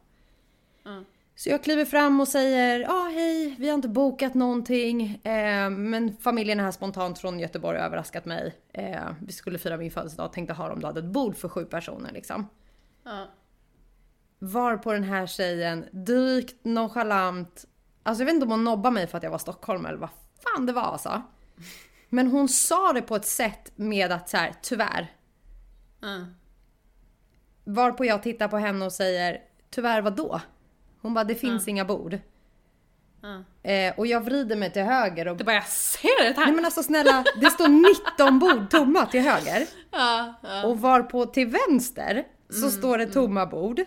[1.35, 5.21] Så jag kliver fram och säger, ja ah, hej, vi har inte bokat någonting.
[5.23, 8.55] Eh, men familjen är här spontant från Göteborg och överraskat mig.
[8.73, 11.49] Eh, vi skulle fira min födelsedag och tänkte ha om du hade ett bord för
[11.49, 12.47] sju personer liksom.
[13.03, 13.27] Ja.
[14.39, 17.65] Var på den här tjejen dykt, nonchalant.
[18.03, 20.09] Alltså jag vet inte om hon nobbade mig för att jag var Stockholm eller vad
[20.43, 21.21] fan det var alltså.
[22.09, 25.11] Men hon sa det på ett sätt med att så här, tyvärr.
[25.99, 26.25] Ja.
[27.63, 30.41] Varpå jag tittar på henne och säger, tyvärr vad då?
[31.03, 32.17] Hon bara, det finns inga bord.
[33.63, 35.37] Eh, och jag vrider mig till höger och...
[35.37, 36.45] Det bara, jag ser det här!
[36.45, 37.67] Nej men alltså snälla, det står
[38.17, 39.67] 19 bord tomma till höger.
[40.65, 43.81] Och varpå till vänster så står det tomma bord.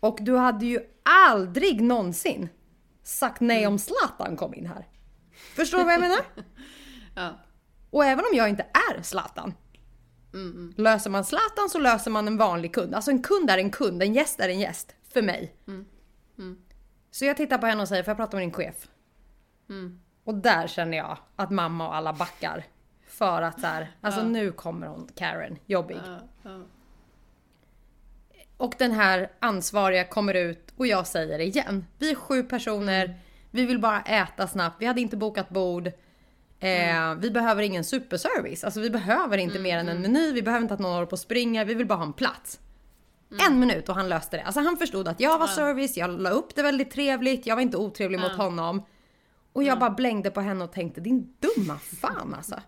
[0.00, 2.48] Och du hade ju aldrig någonsin
[3.02, 4.86] sagt nej om Zlatan kom in här.
[5.56, 6.18] Förstår du vad jag menar?
[7.18, 7.30] Ja.
[7.90, 9.54] Och även om jag inte är Zlatan.
[10.76, 12.94] Löser man Zlatan så löser man en vanlig kund.
[12.94, 14.94] Alltså en kund är en kund, en gäst är en gäst.
[15.12, 15.54] För mig.
[17.10, 18.88] Så jag tittar på henne och säger, får jag prata med din chef?
[20.24, 22.64] Och där känner jag att mamma och alla backar.
[23.06, 25.98] För att så här, alltså nu kommer hon Karen, jobbig.
[26.06, 26.60] Ja, ja.
[28.56, 31.86] Och den här ansvariga kommer ut och jag säger det igen.
[31.98, 33.18] Vi är sju personer,
[33.50, 35.86] vi vill bara äta snabbt, vi hade inte bokat bord.
[36.60, 40.62] Eh, Vi behöver ingen superservice, alltså vi behöver inte mer än en meny, vi behöver
[40.62, 42.60] inte att någon håller på och springer, vi vill bara ha en plats.
[43.48, 44.42] En minut och han löste det.
[44.42, 47.62] Alltså han förstod att jag var service, jag la upp det väldigt trevligt, jag var
[47.62, 48.82] inte otrevlig mot honom.
[49.52, 52.60] Och jag bara blängde på henne och tänkte din dumma fan alltså.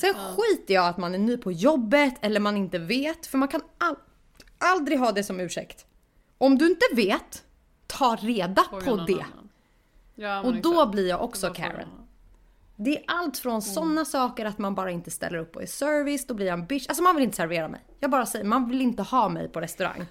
[0.00, 3.48] Sen skiter jag att man är ny på jobbet eller man inte vet, för man
[3.48, 3.96] kan all,
[4.58, 5.86] aldrig ha det som ursäkt.
[6.38, 7.44] Om du inte vet,
[7.86, 9.24] ta reda Fråga på det.
[10.14, 10.92] Ja, Och då exakt.
[10.92, 11.88] blir jag också Karen.
[12.82, 16.26] Det är allt från sådana saker att man bara inte ställer upp och är service,
[16.26, 16.88] då blir jag en bitch.
[16.88, 17.80] Alltså man vill inte servera mig.
[18.00, 20.06] Jag bara säger, man vill inte ha mig på restaurang.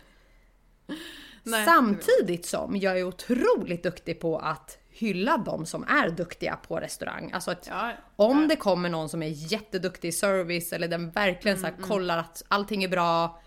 [1.44, 6.80] Nej, Samtidigt som jag är otroligt duktig på att hylla de som är duktiga på
[6.80, 7.32] restaurang.
[7.32, 8.48] Alltså att Ja, om ja.
[8.48, 12.44] det kommer någon som är jätteduktig i service eller den verkligen så här kollar att
[12.48, 13.42] allting är bra.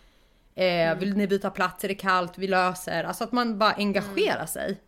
[0.55, 1.85] Eh, Vill ni byta plats?
[1.85, 2.39] Är det kallt?
[2.39, 3.05] Vi löser.
[3.05, 4.81] Alltså att man bara engagerar sig.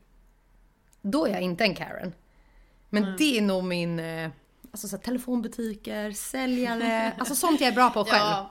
[1.03, 2.12] Då är jag inte en Karen.
[2.94, 3.98] Men det är nog min...
[3.98, 4.30] Eh,
[4.74, 8.22] Alltså så här, telefonbutiker, säljare, alltså sånt jag är bra på själv.
[8.24, 8.50] Ja.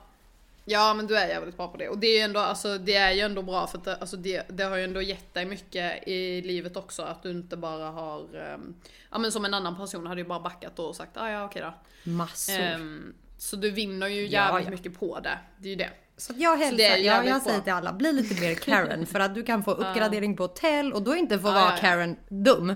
[0.65, 2.95] Ja men du är jävligt bra på det och det är ju ändå, alltså, det
[2.95, 5.45] är ju ändå bra för att det, alltså, det, det har ju ändå gett dig
[5.45, 8.19] mycket i livet också att du inte bara har,
[8.55, 8.75] um,
[9.11, 11.61] ja men som en annan person hade ju bara backat och sagt ah, ja okej
[11.61, 11.73] då.
[12.11, 12.73] Massor.
[12.75, 14.71] Um, så du vinner ju Ja, jävligt ja.
[14.71, 15.89] mycket på det, det är ju det.
[16.17, 19.43] Så jag hälsar, jag, jag säger till alla, bli lite mer Karen för att du
[19.43, 21.77] kan få uppgradering på hotell och då inte få Ja, vara ja, ja.
[21.77, 22.75] Karen dum.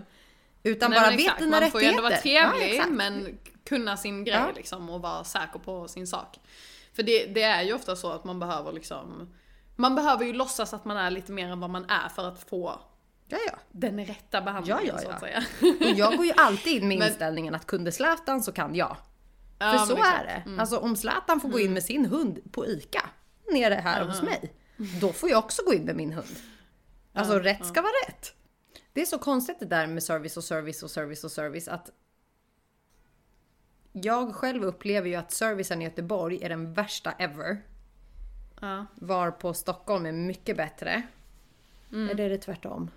[0.68, 2.48] Utan Nej, bara vet exakt, dina man får ju ändå rättigheter.
[2.48, 4.52] vara trevlig Ja, men kunna sin grej Ja.
[4.56, 6.40] liksom och vara säker på sin sak.
[6.96, 9.34] För det, det är ju ofta så att man behöver liksom
[9.76, 12.50] Man behöver ju låtsas att man är lite mer än vad man är för att
[12.50, 12.80] få
[13.30, 13.58] Ja, ja.
[13.72, 15.14] den rätta behandlingen Ja, ja, så ja.
[15.14, 15.44] att säga.
[15.92, 18.98] Och jag går ju alltid in med Men- inställningen att kunde Zlatan så kan jag.
[19.60, 20.44] Ja, För så är det.
[20.46, 20.60] Mm.
[20.60, 23.10] Alltså om Zlatan får gå in med sin hund på ICA
[23.52, 24.54] nere här hos mig.
[25.02, 26.36] Då får jag också gå in med min hund.
[27.14, 28.34] Alltså Ja, rätt ska vara rätt.
[28.98, 31.92] Det är så konstigt det där med service och service och service och service att
[33.92, 37.62] jag själv upplever ju att servicen i Göteborg är den värsta ever.
[38.62, 38.86] Ja.
[38.96, 41.02] Var på Stockholm är mycket bättre.
[41.92, 42.10] Mm.
[42.10, 42.92] Eller är det tvärtom?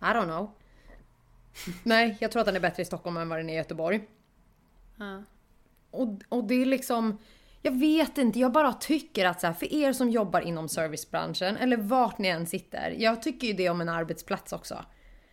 [0.00, 0.50] I don't know.
[1.82, 4.08] Nej, jag tror att den är bättre i Stockholm än vad den är i Göteborg.
[4.96, 5.22] Ja.
[5.90, 7.18] Och, och det är liksom,
[7.62, 11.56] jag vet inte, jag bara tycker att så här, för er som jobbar inom servicebranschen,
[11.56, 14.84] eller vart ni än sitter, jag tycker ju det om en arbetsplats också.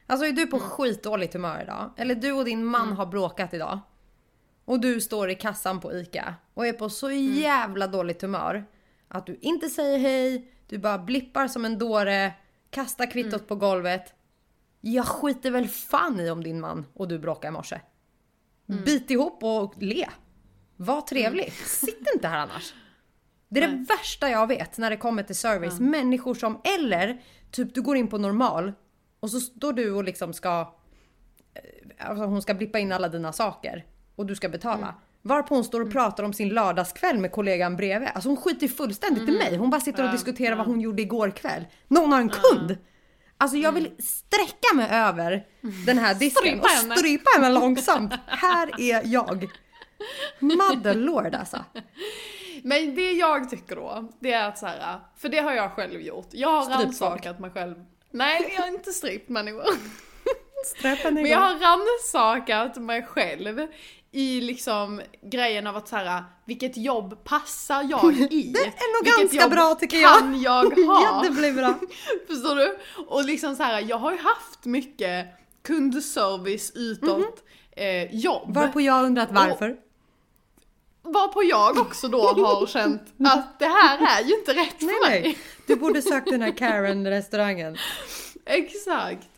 [0.07, 3.79] Alltså är du på skitdåligt humör idag, eller du och din man har bråkat idag,
[4.65, 8.65] och du står i kassan på ICA och är på så jävla dåligt humör
[9.07, 12.33] att du inte säger hej, du bara blippar som en dåre,
[12.69, 14.13] kastar kvittot på golvet.
[14.81, 17.79] Jag skiter väl fan i om din man och du bråkar i morse.
[18.65, 20.07] Bit ihop och le.
[20.81, 21.53] Var trevlig.
[21.53, 22.73] Sitt inte här annars.
[23.49, 25.79] Det är det värsta jag vet när det kommer till service.
[25.79, 28.73] Människor som, eller typ du går in på normal
[29.19, 30.73] och så står du och liksom ska,
[31.53, 34.95] eh, alltså hon ska blippa in alla dina saker och du ska betala.
[35.21, 38.09] Varpå hon står och pratar om sin lördagskväll med kollegan bredvid.
[38.13, 39.57] Alltså hon skiter fullständigt i mig.
[39.57, 40.55] Hon bara sitter och Ja, diskuterar ja.
[40.57, 41.65] vad hon gjorde igår kväll.
[41.87, 42.77] Någon har en kund.
[43.37, 45.45] Alltså jag vill sträcka mig över
[45.85, 48.13] den här disken Strypa och strypa henne långsamt.
[48.27, 49.49] Här är jag.
[50.39, 51.65] Mother Lord alltså.
[52.63, 56.01] Men det jag tycker då, det är att så här, för det har jag själv
[56.01, 56.27] gjort.
[56.31, 57.75] Jag har rannsakat mig själv.
[58.11, 59.63] Nej, jag har inte strypt människor.
[61.11, 63.67] Men jag har rannsakat mig själv
[64.11, 68.43] i liksom grejen av att så här, vilket jobb passar jag i?
[68.53, 70.19] Det är nog Vilket ganska jobb bra tycker jag.
[70.19, 71.01] kan jag ha?
[71.03, 71.73] Ja, det blir bra.
[72.27, 72.77] Förstår du?
[73.07, 75.27] Och liksom så här, jag har ju haft mycket
[75.67, 77.43] kundservice utåt
[77.75, 78.53] eh, jobb.
[78.53, 79.77] Varpå jag undrat varför.
[81.13, 85.09] Varpå jag också då har känt att det här är ju inte rätt för Nej,
[85.09, 85.21] mig.
[85.21, 85.37] nej.
[85.67, 87.77] Du borde sökt den här Karen-restaurangen.
[88.45, 89.29] Exakt.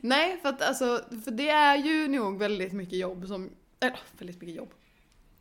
[0.00, 4.40] Nej, för att alltså, för det är ju nog väldigt mycket jobb som, eller väldigt
[4.40, 4.72] mycket jobb.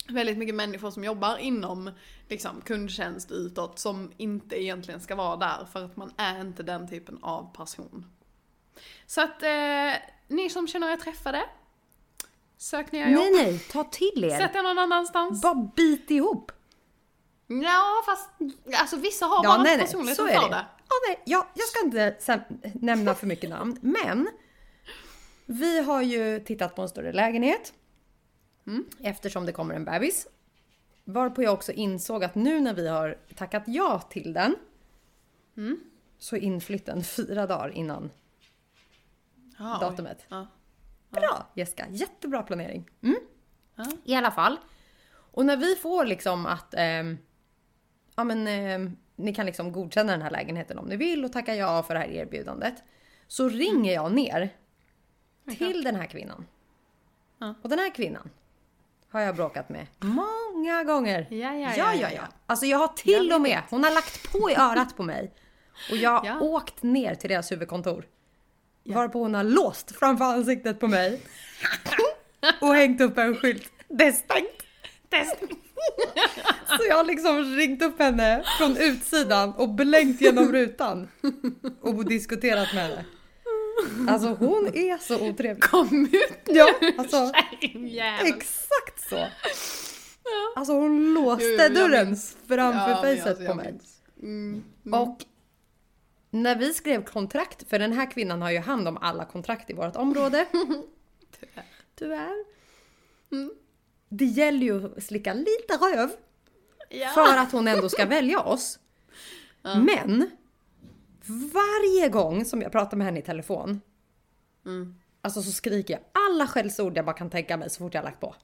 [0.07, 1.91] Väldigt mycket människor som jobbar inom
[2.29, 6.87] liksom, kundtjänst utåt som inte egentligen ska vara där för att man är inte den
[6.87, 8.05] typen av person.
[9.05, 9.93] Så att eh,
[10.27, 11.43] ni som känner er träffade,
[12.59, 13.21] sök nya jobb.
[13.21, 14.37] Nej, nej, ta till er.
[14.37, 15.41] Sätt er någon annanstans.
[15.41, 16.51] Bara bit ihop.
[17.47, 18.29] Ja, fast
[18.79, 20.55] alltså vissa har Ja, bara nej, personligheten så är det.
[20.55, 20.65] det.
[20.89, 22.15] Ja, nej, ja, jag ska inte
[22.73, 24.29] nämna för mycket namn, men
[25.45, 27.73] vi har ju tittat på en större lägenhet
[28.99, 30.27] eftersom det kommer en bebis.
[31.03, 34.55] Varpå jag också insåg att nu när vi har tackat ja till den
[36.19, 38.09] så är inflytten fyra dagar innan
[39.59, 39.77] oj.
[39.81, 40.25] datumet.
[40.29, 40.47] Ja.
[41.09, 42.89] Bra Jessica, jättebra planering.
[43.03, 43.15] Mm.
[43.75, 43.85] Ja.
[44.03, 44.57] I alla fall.
[45.31, 47.17] Och när vi får liksom att ehm,
[48.15, 51.55] ja men ehm, ni kan liksom godkänna den här lägenheten om ni vill och tacka
[51.55, 52.83] ja för det här erbjudandet.
[53.27, 54.49] Så ringer jag ner
[55.57, 56.45] till den här kvinnan.
[57.37, 57.53] Ja.
[57.61, 58.29] Och den här kvinnan
[59.11, 61.27] har jag bråkat med många gånger.
[61.29, 62.21] Ja, ja, ja, ja, ja, ja.
[62.45, 65.33] Alltså jag har till och med, hon har lagt på i örat på mig.
[65.91, 66.39] Och jag har Ja.
[66.39, 68.05] åkt ner till deras huvudkontor.
[68.93, 71.21] Varpå hon har låst framför ansiktet på mig.
[72.61, 73.71] och hängt upp en skylt.
[73.87, 74.49] Det är stängt!
[76.77, 81.07] Så jag har liksom ringt upp henne från utsidan och blänkt genom rutan.
[81.81, 83.05] Och diskuterat med henne.
[84.07, 85.63] Alltså hon är så otrevlig.
[85.63, 86.67] Kom ut nu Ja,
[86.97, 87.31] alltså
[88.23, 89.27] exakt så.
[90.55, 92.15] Alltså hon låste Jo, jo, jag dörren
[92.47, 93.79] framför Ja, facet alltså, på mig.
[94.21, 94.63] Mm.
[94.85, 95.01] Mm.
[95.01, 95.17] Och
[96.29, 99.73] när vi skrev kontrakt, för den här kvinnan har ju hand om alla kontrakt i
[99.73, 100.45] vårt område.
[101.39, 101.65] Tyvärr.
[101.95, 102.45] Tyvärr.
[103.31, 103.51] Mm.
[104.09, 106.09] Det gäller ju att slicka lite röv
[106.89, 107.07] Ja.
[107.09, 108.79] för att hon ändå ska välja oss.
[109.61, 110.29] Men
[111.53, 113.81] varje gång som jag pratar med henne i telefon,
[114.65, 114.95] Mm.
[115.21, 118.19] alltså så skriker jag alla skällsord jag bara kan tänka mig så fort jag lagt
[118.19, 118.35] på.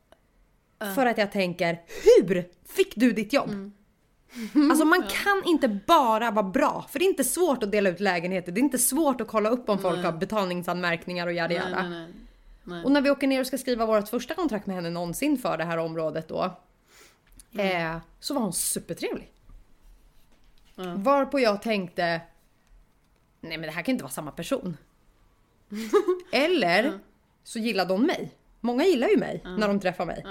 [0.96, 3.72] För att jag tänker, hur fick du ditt jobb?
[4.70, 8.00] Alltså man kan inte bara vara bra, för det är inte svårt att dela ut
[8.00, 8.52] lägenheter.
[8.52, 11.82] Det är inte svårt att kolla upp om folk har betalningsanmärkningar och yada Nej, yada.
[11.82, 12.14] nej, nej.
[12.64, 12.84] nej.
[12.84, 15.58] Och när vi åker ner och ska skriva vårt första kontrakt med henne någonsin för
[15.58, 16.58] det här området då.
[17.58, 19.32] Eh, så var hon supertrevlig.
[20.76, 20.94] Ja.
[20.98, 22.22] Varpå jag tänkte,
[23.42, 24.78] nej men det här kan inte vara samma person.
[26.32, 27.00] Eller
[27.44, 28.32] så gillade hon mig.
[28.60, 30.26] Många gillar ju mig när de träffar mig.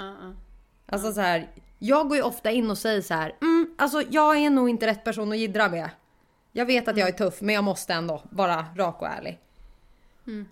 [0.86, 1.50] Alltså så här,
[1.84, 4.86] jag går ju ofta in och säger så här, mm, alltså jag är nog inte
[4.86, 5.90] rätt person att jiddra med.
[6.52, 9.38] Jag vet att jag är tuff men jag måste ändå vara rak och ärlig.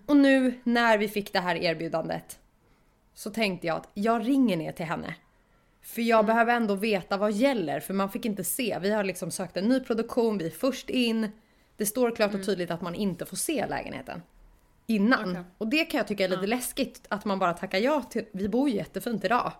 [0.05, 2.39] Och nu när vi fick det här erbjudandet
[3.13, 5.15] så tänkte jag att jag ringer ner till henne.
[5.81, 8.77] För jag behöver ändå veta vad gäller för man fick inte se.
[8.81, 11.31] Vi har liksom sökt en ny produktion, vi är först in.
[11.77, 14.21] Det står klart och tydligt att man inte får se lägenheten.
[14.87, 15.29] Innan.
[15.29, 15.43] Okej.
[15.57, 18.25] Och det kan jag tycka är lite läskigt att man bara tackar ja till.
[18.31, 19.51] Vi bor ju jättefint idag.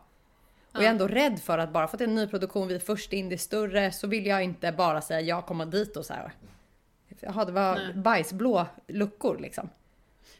[0.73, 2.67] Och jag är ändå rädd för att bara för att det är en ny produktion,
[2.67, 5.65] vi är först in, det är större, så vill jag inte bara säga ja, komma
[5.65, 6.31] dit och så här.
[7.19, 7.93] Jaha, det var Nej.
[7.93, 9.69] bajsblå luckor liksom.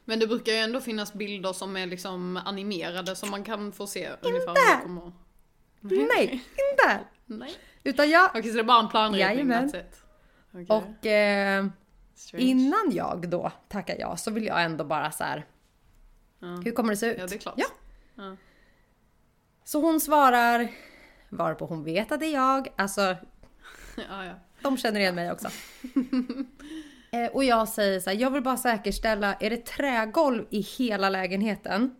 [0.05, 3.87] Men det brukar ju ändå finnas bilder som är liksom animerade som man kan få
[3.87, 5.13] se ungefär hur det kommer att-
[5.81, 6.31] Nej,
[6.71, 6.99] inte!
[7.25, 7.55] Nej.
[7.83, 8.29] Utan jag...
[8.29, 9.71] Okej, så det är bara en planritning, Jajamän.
[10.51, 10.65] Okej.
[10.69, 11.65] Och eh,
[12.33, 15.45] innan jag då tackar ja så vill jag ändå bara så här.
[16.39, 16.47] Ja.
[16.47, 17.17] Hur kommer det se ut?
[17.19, 17.55] Ja, det är klart.
[17.57, 17.65] Ja.
[18.15, 18.35] Ja.
[19.63, 20.67] Så hon svarar,
[21.29, 22.67] varpå hon vet att det är jag.
[22.75, 23.01] Alltså,
[24.09, 24.33] Ja, ja.
[24.61, 25.47] de känner igen mig också.
[27.11, 31.09] eh, och jag säger så här, jag vill bara säkerställa, är det trägolv i hela
[31.09, 31.95] lägenheten?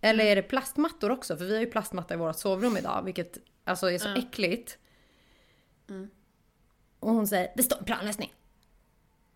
[0.00, 1.36] Eller är det plastmattor också?
[1.36, 4.16] För vi har ju plastmatta i vårt sovrum idag, vilket alltså är så Ja.
[4.16, 4.78] äckligt.
[5.88, 6.10] Mm.
[7.00, 8.34] Och hon säger, det står planlösning.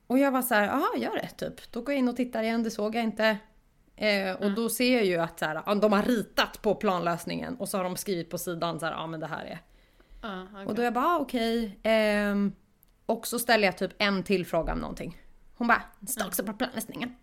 [0.06, 1.72] Och jag var så här, jaha gör det typ.
[1.72, 3.38] Då går jag in och tittar igen, det såg jag inte.
[3.96, 7.68] Eh, och då ser jag ju att så här, de har ritat på planlösningen och
[7.68, 9.60] så har de skrivit på sidan så här, ja men det här är.
[10.22, 10.66] Ja, okej.
[10.66, 11.78] Och då är jag bara, ah, okej.
[11.82, 12.52] Ehm,
[13.06, 15.22] och så ställer jag typ en till fråga om någonting.
[15.54, 17.14] Hon bara, står också på planlösningen.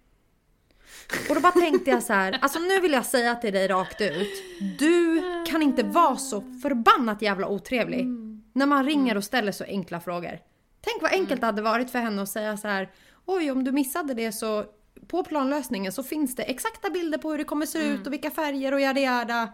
[1.29, 4.01] Och då bara tänkte jag så här, alltså nu vill jag säga till dig rakt
[4.01, 4.43] ut.
[4.79, 8.07] Du kan inte vara så förbannat jävla otrevlig.
[8.53, 10.39] När man ringer och ställer så enkla frågor.
[10.81, 12.91] Tänk vad enkelt det hade varit för henne att säga så här.
[13.25, 14.65] Oj, om du missade det så
[15.07, 18.31] på planlösningen så finns det exakta bilder på hur det kommer se ut och vilka
[18.31, 19.53] färger och yada yada.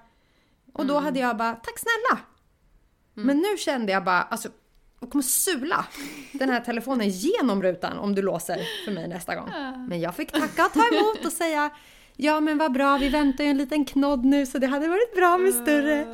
[0.74, 2.22] Och då hade jag bara, tack snälla.
[3.14, 4.50] Men nu kände jag bara, alltså
[5.00, 5.86] jag kommer sula
[6.32, 9.50] den här telefonen genom rutan om du låser för mig nästa gång.
[9.90, 11.70] Men jag fick tacka och ta emot och säga
[12.22, 15.16] Ja men vad bra, vi väntar ju en liten knodd nu så det hade varit
[15.16, 16.06] bra med större.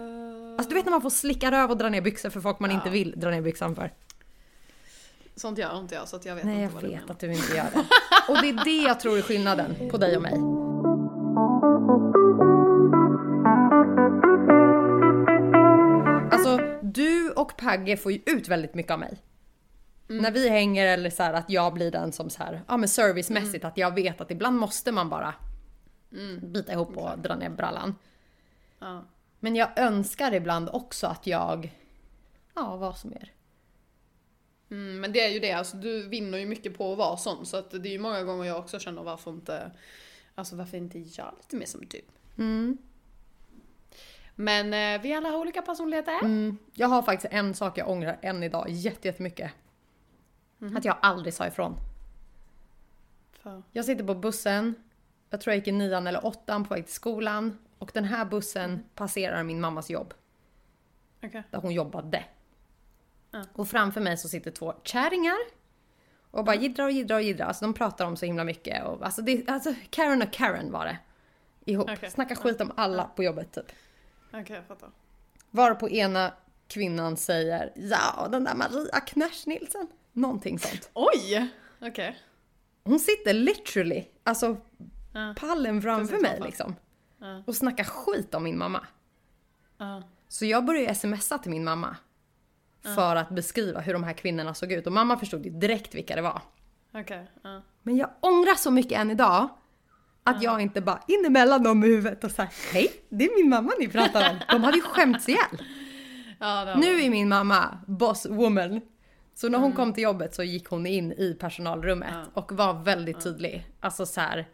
[0.58, 2.72] Alltså du vet när man får slicka röv och dra ner byxor för folk man
[2.72, 3.94] inte vill dra ner byxan för.
[5.36, 7.14] Sånt gör inte jag så jag vet Nej jag inte vad du vet menar.
[7.14, 7.86] att du inte gör det.
[8.30, 10.34] Och det är det jag tror är skillnaden på dig och mig.
[16.32, 19.18] Alltså du och Pagge får ju ut väldigt mycket av mig.
[20.08, 22.90] När vi hänger eller så här att jag blir den som så här, ja men
[22.90, 25.34] servicemässigt att jag vet att ibland måste man bara
[26.42, 27.96] bita ihop och dra ner brallan.
[28.80, 29.04] Ja.
[29.40, 31.76] Men jag önskar ibland också att jag,
[32.56, 33.35] ja vad som är.
[34.70, 37.46] Mm, men det är ju det, alltså du vinner ju mycket på att vara sån
[37.46, 39.72] så att det är ju många gånger jag också känner varför inte,
[40.36, 42.06] alltså varför inte jag lite mer som typ.
[42.38, 42.78] Mm.
[44.36, 46.20] Men eh, vi alla har olika personligheter.
[46.24, 49.52] Mm, jag har faktiskt en sak jag ångrar än idag jätte- jättemycket.
[50.78, 51.76] Att jag aldrig sa ifrån.
[53.32, 54.76] För, Jag sitter på bussen,
[55.30, 57.58] jag tror jag gick i nian eller åttan på väg till skolan.
[57.78, 60.14] Och den här bussen passerar min mammas jobb,
[61.24, 61.44] okej.
[61.52, 62.24] där hon jobbade.
[63.54, 65.38] Och framför mig så sitter två kärringar.
[66.32, 67.46] Och bara jiddrar och jiddrar och jiddrar.
[67.46, 68.86] Alltså de pratar om så himla mycket.
[68.86, 70.98] Och, alltså, det, alltså Karen och Karen var det.
[71.66, 71.90] Ihop.
[71.90, 72.12] Okej.
[72.12, 73.72] Snackar skit om alla på jobbet typ.
[74.34, 74.90] Okej, jag fattar.
[75.52, 76.34] Varpå ena
[76.68, 79.88] kvinnan säger ja den där Maria Knasch Nilsson.
[80.14, 80.90] Någonting sånt.
[80.94, 81.50] Oj!
[81.82, 82.20] Okej.
[82.84, 84.58] Hon sitter literally, alltså
[85.14, 85.34] Ja.
[85.38, 86.76] pallen framför mig liksom.
[87.18, 87.44] Ja.
[87.48, 88.88] Och snackar skit om min mamma.
[89.78, 90.04] Ja.
[90.28, 91.98] Så jag började ju smsa till min mamma.
[92.96, 94.88] För att beskriva hur de här kvinnorna såg ut.
[94.88, 96.42] Och mamma förstod ju direkt vilka det var.
[96.94, 97.32] Okej.
[97.44, 97.62] Ja.
[97.84, 99.50] Men jag ångrar så mycket än idag.
[100.24, 103.50] Att jag inte bara in emellan dem i huvudet och sagt hej, det är min
[103.50, 104.38] mamma ni pratar om.
[104.52, 105.62] De hade ju skämts ihjäl.
[106.40, 108.82] Ja, Nu är min mamma boss woman.
[109.34, 112.42] Så när hon kom till jobbet så gick hon in i personalrummet Ja.
[112.42, 113.66] och var väldigt tydlig.
[113.80, 114.48] Alltså så här.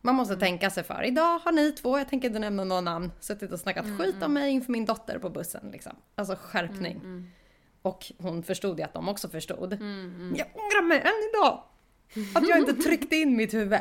[0.00, 1.04] Man måste tänka sig för.
[1.04, 4.32] Idag har ni två, jag tänker inte nämna några namn, suttit och snackat skit om
[4.34, 5.70] mig inför min dotter på bussen.
[5.72, 5.92] Liksom.
[6.14, 7.00] Alltså skärpning.
[7.82, 9.80] Och hon förstod ju att de också förstod.
[9.80, 11.62] Men Jag ångrar mig än idag.
[12.34, 13.80] Att jag inte tryckte in mitt huvud.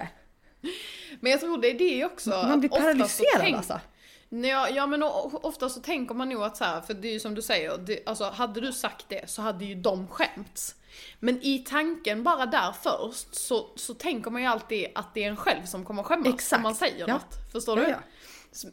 [1.19, 2.29] Men jag tror det är det också.
[2.29, 3.79] Man blir paralyserad tänk- alltså.
[4.29, 7.19] Ja, ja men ofta så tänker man nog att så här, för det är ju
[7.19, 10.75] som du säger, det, alltså hade du sagt det så hade ju de skämts.
[11.19, 15.29] Men i tanken bara där först så, så tänker man ju alltid att det är
[15.29, 16.57] en själv som kommer skämmas Exakt.
[16.57, 17.13] om man säger Ja.
[17.13, 17.51] något.
[17.51, 17.89] Förstår Ja, du?
[17.91, 17.97] ja.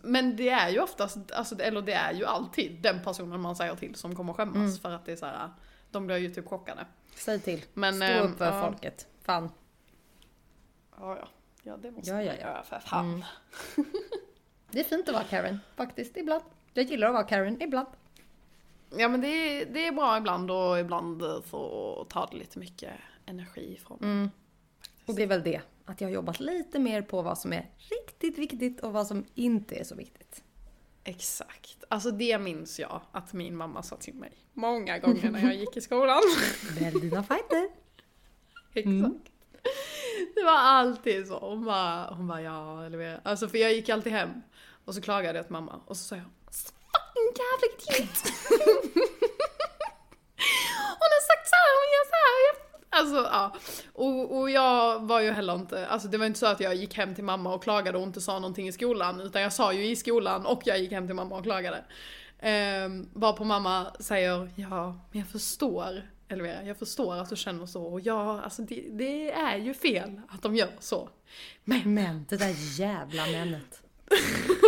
[0.03, 3.75] Men det är ju oftast, alltså, eller det är ju alltid den personen man säger
[3.77, 4.77] till som kommer skämmas Mm.
[4.77, 5.51] för att det är så här,
[5.91, 6.87] de blir ju typ chockade.
[7.15, 7.65] Säg till.
[7.75, 8.63] Men, Stå ehm, upp för ja.
[8.63, 9.07] folket.
[9.23, 9.51] Fan.
[10.99, 11.29] Ja, ja.
[11.63, 12.41] Ja, det måste Ja, ja, ja.
[12.41, 13.07] göra för fan.
[13.07, 13.23] Mm.
[14.71, 16.45] Det är fint att vara Karen, faktiskt, ibland.
[16.75, 17.89] Jag gillar att vara Karen, ibland.
[18.97, 22.93] Ja men det är, det är bra ibland och ibland så tar det lite mycket
[23.27, 23.99] energi ifrån.
[24.03, 24.31] Mm.
[25.07, 27.71] Och det är väl det, att jag har jobbat lite mer på vad som är
[27.79, 30.43] riktigt viktigt och vad som inte är så viktigt.
[31.05, 31.85] Exakt.
[31.89, 35.77] Alltså det minns jag att min mamma sa till mig många gånger när jag gick
[35.77, 36.23] i skolan.
[36.81, 37.69] Välj dina fighter.
[38.75, 38.87] Exakt.
[38.87, 39.21] Mm.
[40.35, 41.39] Det var alltid så.
[41.39, 44.31] Hon bara, hon bara ja, eller Alltså för jag gick alltid hem
[44.85, 46.25] och så klagade jag till mamma och så sa jag
[46.93, 48.17] fucking jävla idiot.
[51.01, 52.66] hon har sagt så här, hon gör så här.
[52.99, 53.55] Alltså ja.
[53.93, 56.95] Och, och jag var ju heller inte, alltså det var inte så att jag gick
[56.95, 59.21] hem till mamma och klagade och inte sa någonting i skolan.
[59.21, 61.85] Utan jag sa ju i skolan och jag gick hem till mamma och klagade.
[62.85, 67.85] Um, på mamma säger ja, men jag förstår Elvira, jag förstår att du känner så
[67.85, 71.09] och ja, alltså det, det är ju fel att de gör så.
[71.65, 73.83] Men Men det där jävla männet.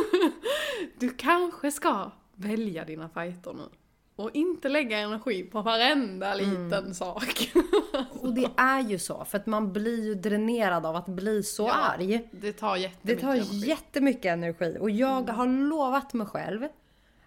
[0.99, 3.69] du kanske ska välja dina fighter nu.
[4.17, 7.51] Och inte lägga energi på varenda liten sak.
[8.29, 11.63] Och det är ju så, för att man blir ju dränerad av att bli så
[11.63, 12.29] Ja, arg.
[12.31, 13.67] Det tar Det jättemycket tar energi.
[13.69, 16.69] jättemycket energi och jag har lovat mig själv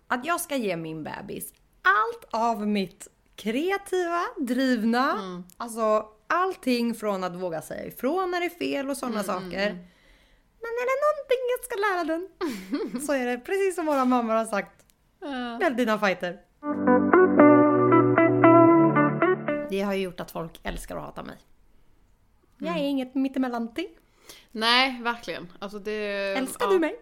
[0.07, 5.19] att jag ska ge min bebis allt av mitt kreativa, drivna,
[5.57, 9.69] alltså allting från att våga säga ifrån när det är fel och sådana saker.
[10.63, 14.33] Men är det någonting jag ska lära den så är det precis som våra mammor
[14.33, 14.85] har sagt,
[15.59, 16.39] välj dina fighter.
[19.71, 21.37] Det har ju gjort att folk älskar att hata mig.
[22.57, 23.87] Jag är inget mittemellanting.
[24.51, 25.51] Nej, verkligen.
[25.59, 26.33] Alltså det...
[26.37, 26.71] Älskar ja.
[26.71, 26.95] du mig?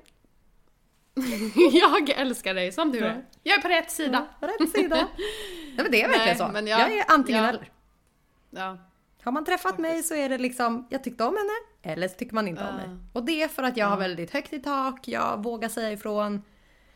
[1.71, 3.25] jag älskar dig som du är.
[3.43, 4.27] Jag är på rätt sida.
[4.41, 5.07] Ja, rätt sida.
[5.77, 6.47] Ja, men det är verkligen Nej, så.
[6.53, 7.49] men jag- jag är antingen ja.
[7.49, 7.71] eller.
[8.49, 8.77] Ja.
[9.23, 12.35] Har man träffat mig så är det liksom, jag tyckte om henne, eller så tycker
[12.35, 12.87] man inte om Ja.
[12.87, 12.97] mig.
[13.13, 16.41] Och det är för att jag har väldigt högt i tak, jag vågar säga ifrån.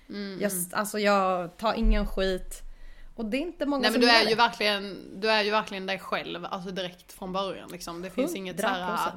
[0.10, 2.62] Mm, Jag, alltså jag tar ingen skit.
[3.16, 4.36] Och det är inte många Nej men som du är ju det.
[4.36, 8.02] verkligen, du är ju verkligen dig själv, alltså direkt från början liksom.
[8.02, 8.62] Det finns inget 100%.
[8.62, 9.12] såhär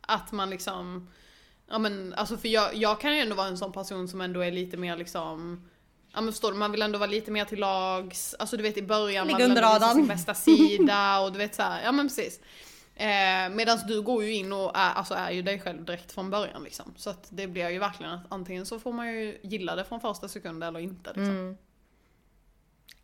[0.00, 1.10] att man liksom,
[1.68, 4.40] ja men alltså för jag, jag kan ju ändå vara en sån person som ändå
[4.40, 5.68] är lite mer liksom
[6.14, 8.76] Ja men förstår du, man vill ändå vara lite mer till lags, alltså du vet
[8.76, 12.08] i början, Ligga man vill visa sin bästa sida och du vet såhär, ja men
[12.08, 12.40] precis.
[12.94, 16.30] Eh, Medan du går ju in och är, alltså är ju dig själv direkt från
[16.30, 16.94] början liksom.
[16.96, 20.00] Så att det blir ju verkligen att antingen så får man ju gilla det från
[20.00, 21.24] första sekund eller inte liksom.
[21.24, 21.56] Mm.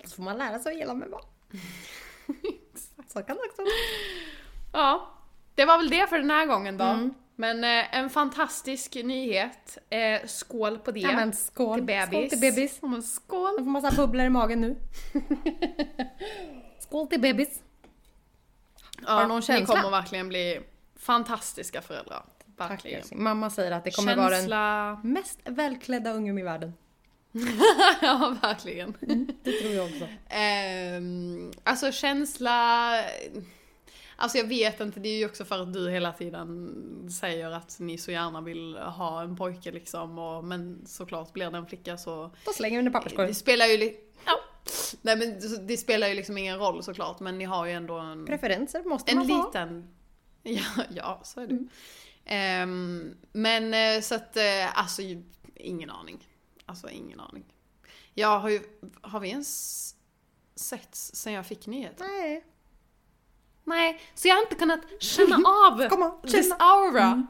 [0.05, 1.22] Så får man lära sig att gilla mig bara.
[3.09, 3.62] så kan det också.
[4.72, 5.11] Ja,
[5.55, 6.84] det var väl det för den här gången då.
[6.84, 7.14] Mm.
[7.36, 9.78] Men eh, en fantastisk nyhet.
[9.91, 11.01] Eh, skål på det.
[11.01, 11.76] Ja, men skål.
[11.78, 12.09] Till bebis.
[12.11, 12.78] Skål till bebis.
[12.82, 13.55] Ja, men skål.
[13.57, 14.76] Jag får massa bubblor i magen nu.
[16.78, 17.62] Skål till bebis.
[19.07, 19.74] Ja, Har du någon Ni känsla?
[19.76, 20.61] kommer verkligen bli
[20.97, 22.24] fantastiska föräldrar.
[22.57, 23.01] Tack Verkligen.
[23.01, 23.22] älskling.
[23.22, 25.01] Mamma säger att det kommer vara den Känsla.
[25.05, 26.72] mest välklädda ungen i världen.
[28.03, 28.97] ja, verkligen.
[29.43, 30.09] Det tror jag också.
[30.29, 32.95] Ehm, alltså känsla...
[34.20, 37.76] Alltså jag vet inte, det är ju också för att du hela tiden säger att
[37.81, 40.18] ni så gärna vill ha en pojke liksom.
[40.18, 43.29] Och, men såklart blir det en flicka så Då slänger vi den i papperskorgen.
[43.29, 44.41] Det spelar ju ja.
[45.03, 48.26] Nej men det spelar ju liksom ingen roll såklart men ni har ju ändå en,
[48.26, 49.47] Preferenser måste en man få ha.
[49.47, 49.89] liten...
[50.43, 51.66] Ja, ja så är det
[52.29, 55.03] Ehm, Men eh, så att eh, alltså
[55.55, 56.29] ingen aning.
[56.69, 57.45] Alltså ingen aning.
[58.14, 58.61] Jag har ju,
[59.01, 59.95] har vi ens
[60.55, 62.07] setts sen jag fick nyheten?
[62.07, 62.45] Nej.
[63.64, 65.37] Nej, så jag har inte kunnat känna
[65.69, 67.27] av Kom on, this aura.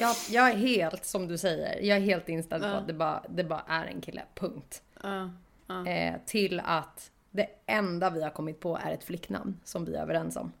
[0.00, 2.74] Jag, jag är helt som du säger, jag är helt inställd på Ja.
[2.74, 4.82] att det bara, det bara är en kille, punkt.
[5.02, 5.30] Ja,
[5.66, 5.86] ja.
[5.86, 10.02] Eh, till att det enda vi har kommit på är ett flicknamn som vi är
[10.02, 10.52] överens om.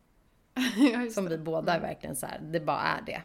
[1.14, 1.30] Som det.
[1.30, 3.22] vi båda är verkligen så här, det bara är det.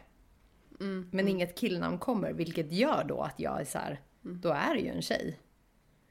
[0.80, 4.40] Mm, Men inget killnamn kommer, vilket gör då att jag är så här, Mm.
[4.40, 5.40] då är det ju en tjej.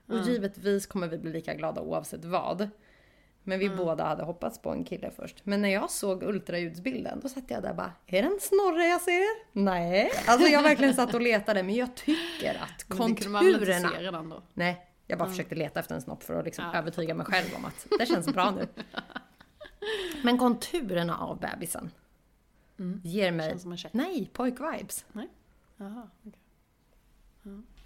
[0.07, 2.70] Och givetvis kommer vi bli lika glada oavsett vad.
[3.43, 5.41] Men vi båda hade hoppats på en kille först.
[5.45, 8.84] Men när jag såg ultraljudsbilden, då satt jag där och bara, är det en snorre
[8.84, 9.24] jag ser?
[9.51, 10.11] Nej.
[10.28, 13.89] Alltså jag verkligen satt och letade, men jag tycker att Men det konturerna...
[13.99, 14.43] redan då?
[14.53, 17.47] Nej, jag bara försökte leta efter en snopp för att liksom Ja, övertyga mig själv
[17.57, 18.68] om att det känns bra nu.
[20.24, 21.91] Men konturerna av bebisen
[23.03, 23.57] ger mig...
[23.93, 25.05] Nej, pojk-vibes.
[25.11, 25.30] Nej?
[25.78, 26.39] Jaha, okej.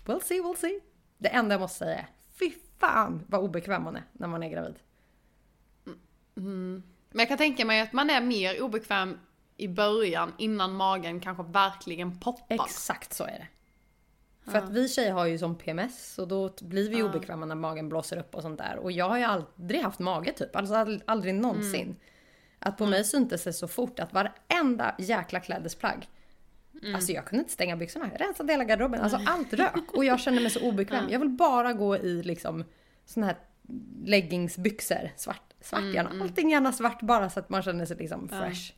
[0.05, 0.79] We'll see, we'll see.
[1.17, 2.07] Det enda jag måste säga är,
[2.39, 4.75] fy fan vad obekväm man är när man är gravid.
[6.33, 9.19] Men jag kan tänka mig att man är mer obekväm
[9.57, 12.55] i början innan magen kanske verkligen poppar.
[12.55, 13.47] Exakt så är det.
[14.51, 17.89] För att vi tjejer har ju som PMS och då blir vi obekväma när magen
[17.89, 18.77] blåser upp och sånt där.
[18.77, 21.95] Och jag har ju aldrig haft mage typ, alltså ald- aldrig någonsin.
[22.59, 26.07] Att på mig syntes det så fort att varenda jäkla klädesplagg
[26.95, 29.01] Alltså jag kunde inte stänga byxorna, jag rensade hela garderoben.
[29.01, 31.05] Alltså allt rök och jag kände mig så obekväm.
[31.09, 32.63] Jag vill bara gå i liksom
[33.05, 33.35] såna här
[34.05, 36.23] leggingsbyxor, svart, svart gärna.
[36.23, 38.73] Allting gärna svart bara så att man känner sig liksom fresh.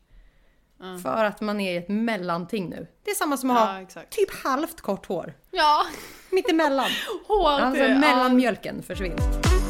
[1.04, 2.88] För att man är i ett mellanting nu.
[3.04, 4.10] Det är samma som att Ja, ha exakt.
[4.12, 5.34] typ halvt kort hår.
[5.52, 5.86] Ja,
[6.32, 6.90] Mitt emellan.
[7.28, 8.34] hår Alltså det- mellan ja.
[8.34, 9.61] mjölken försvinner.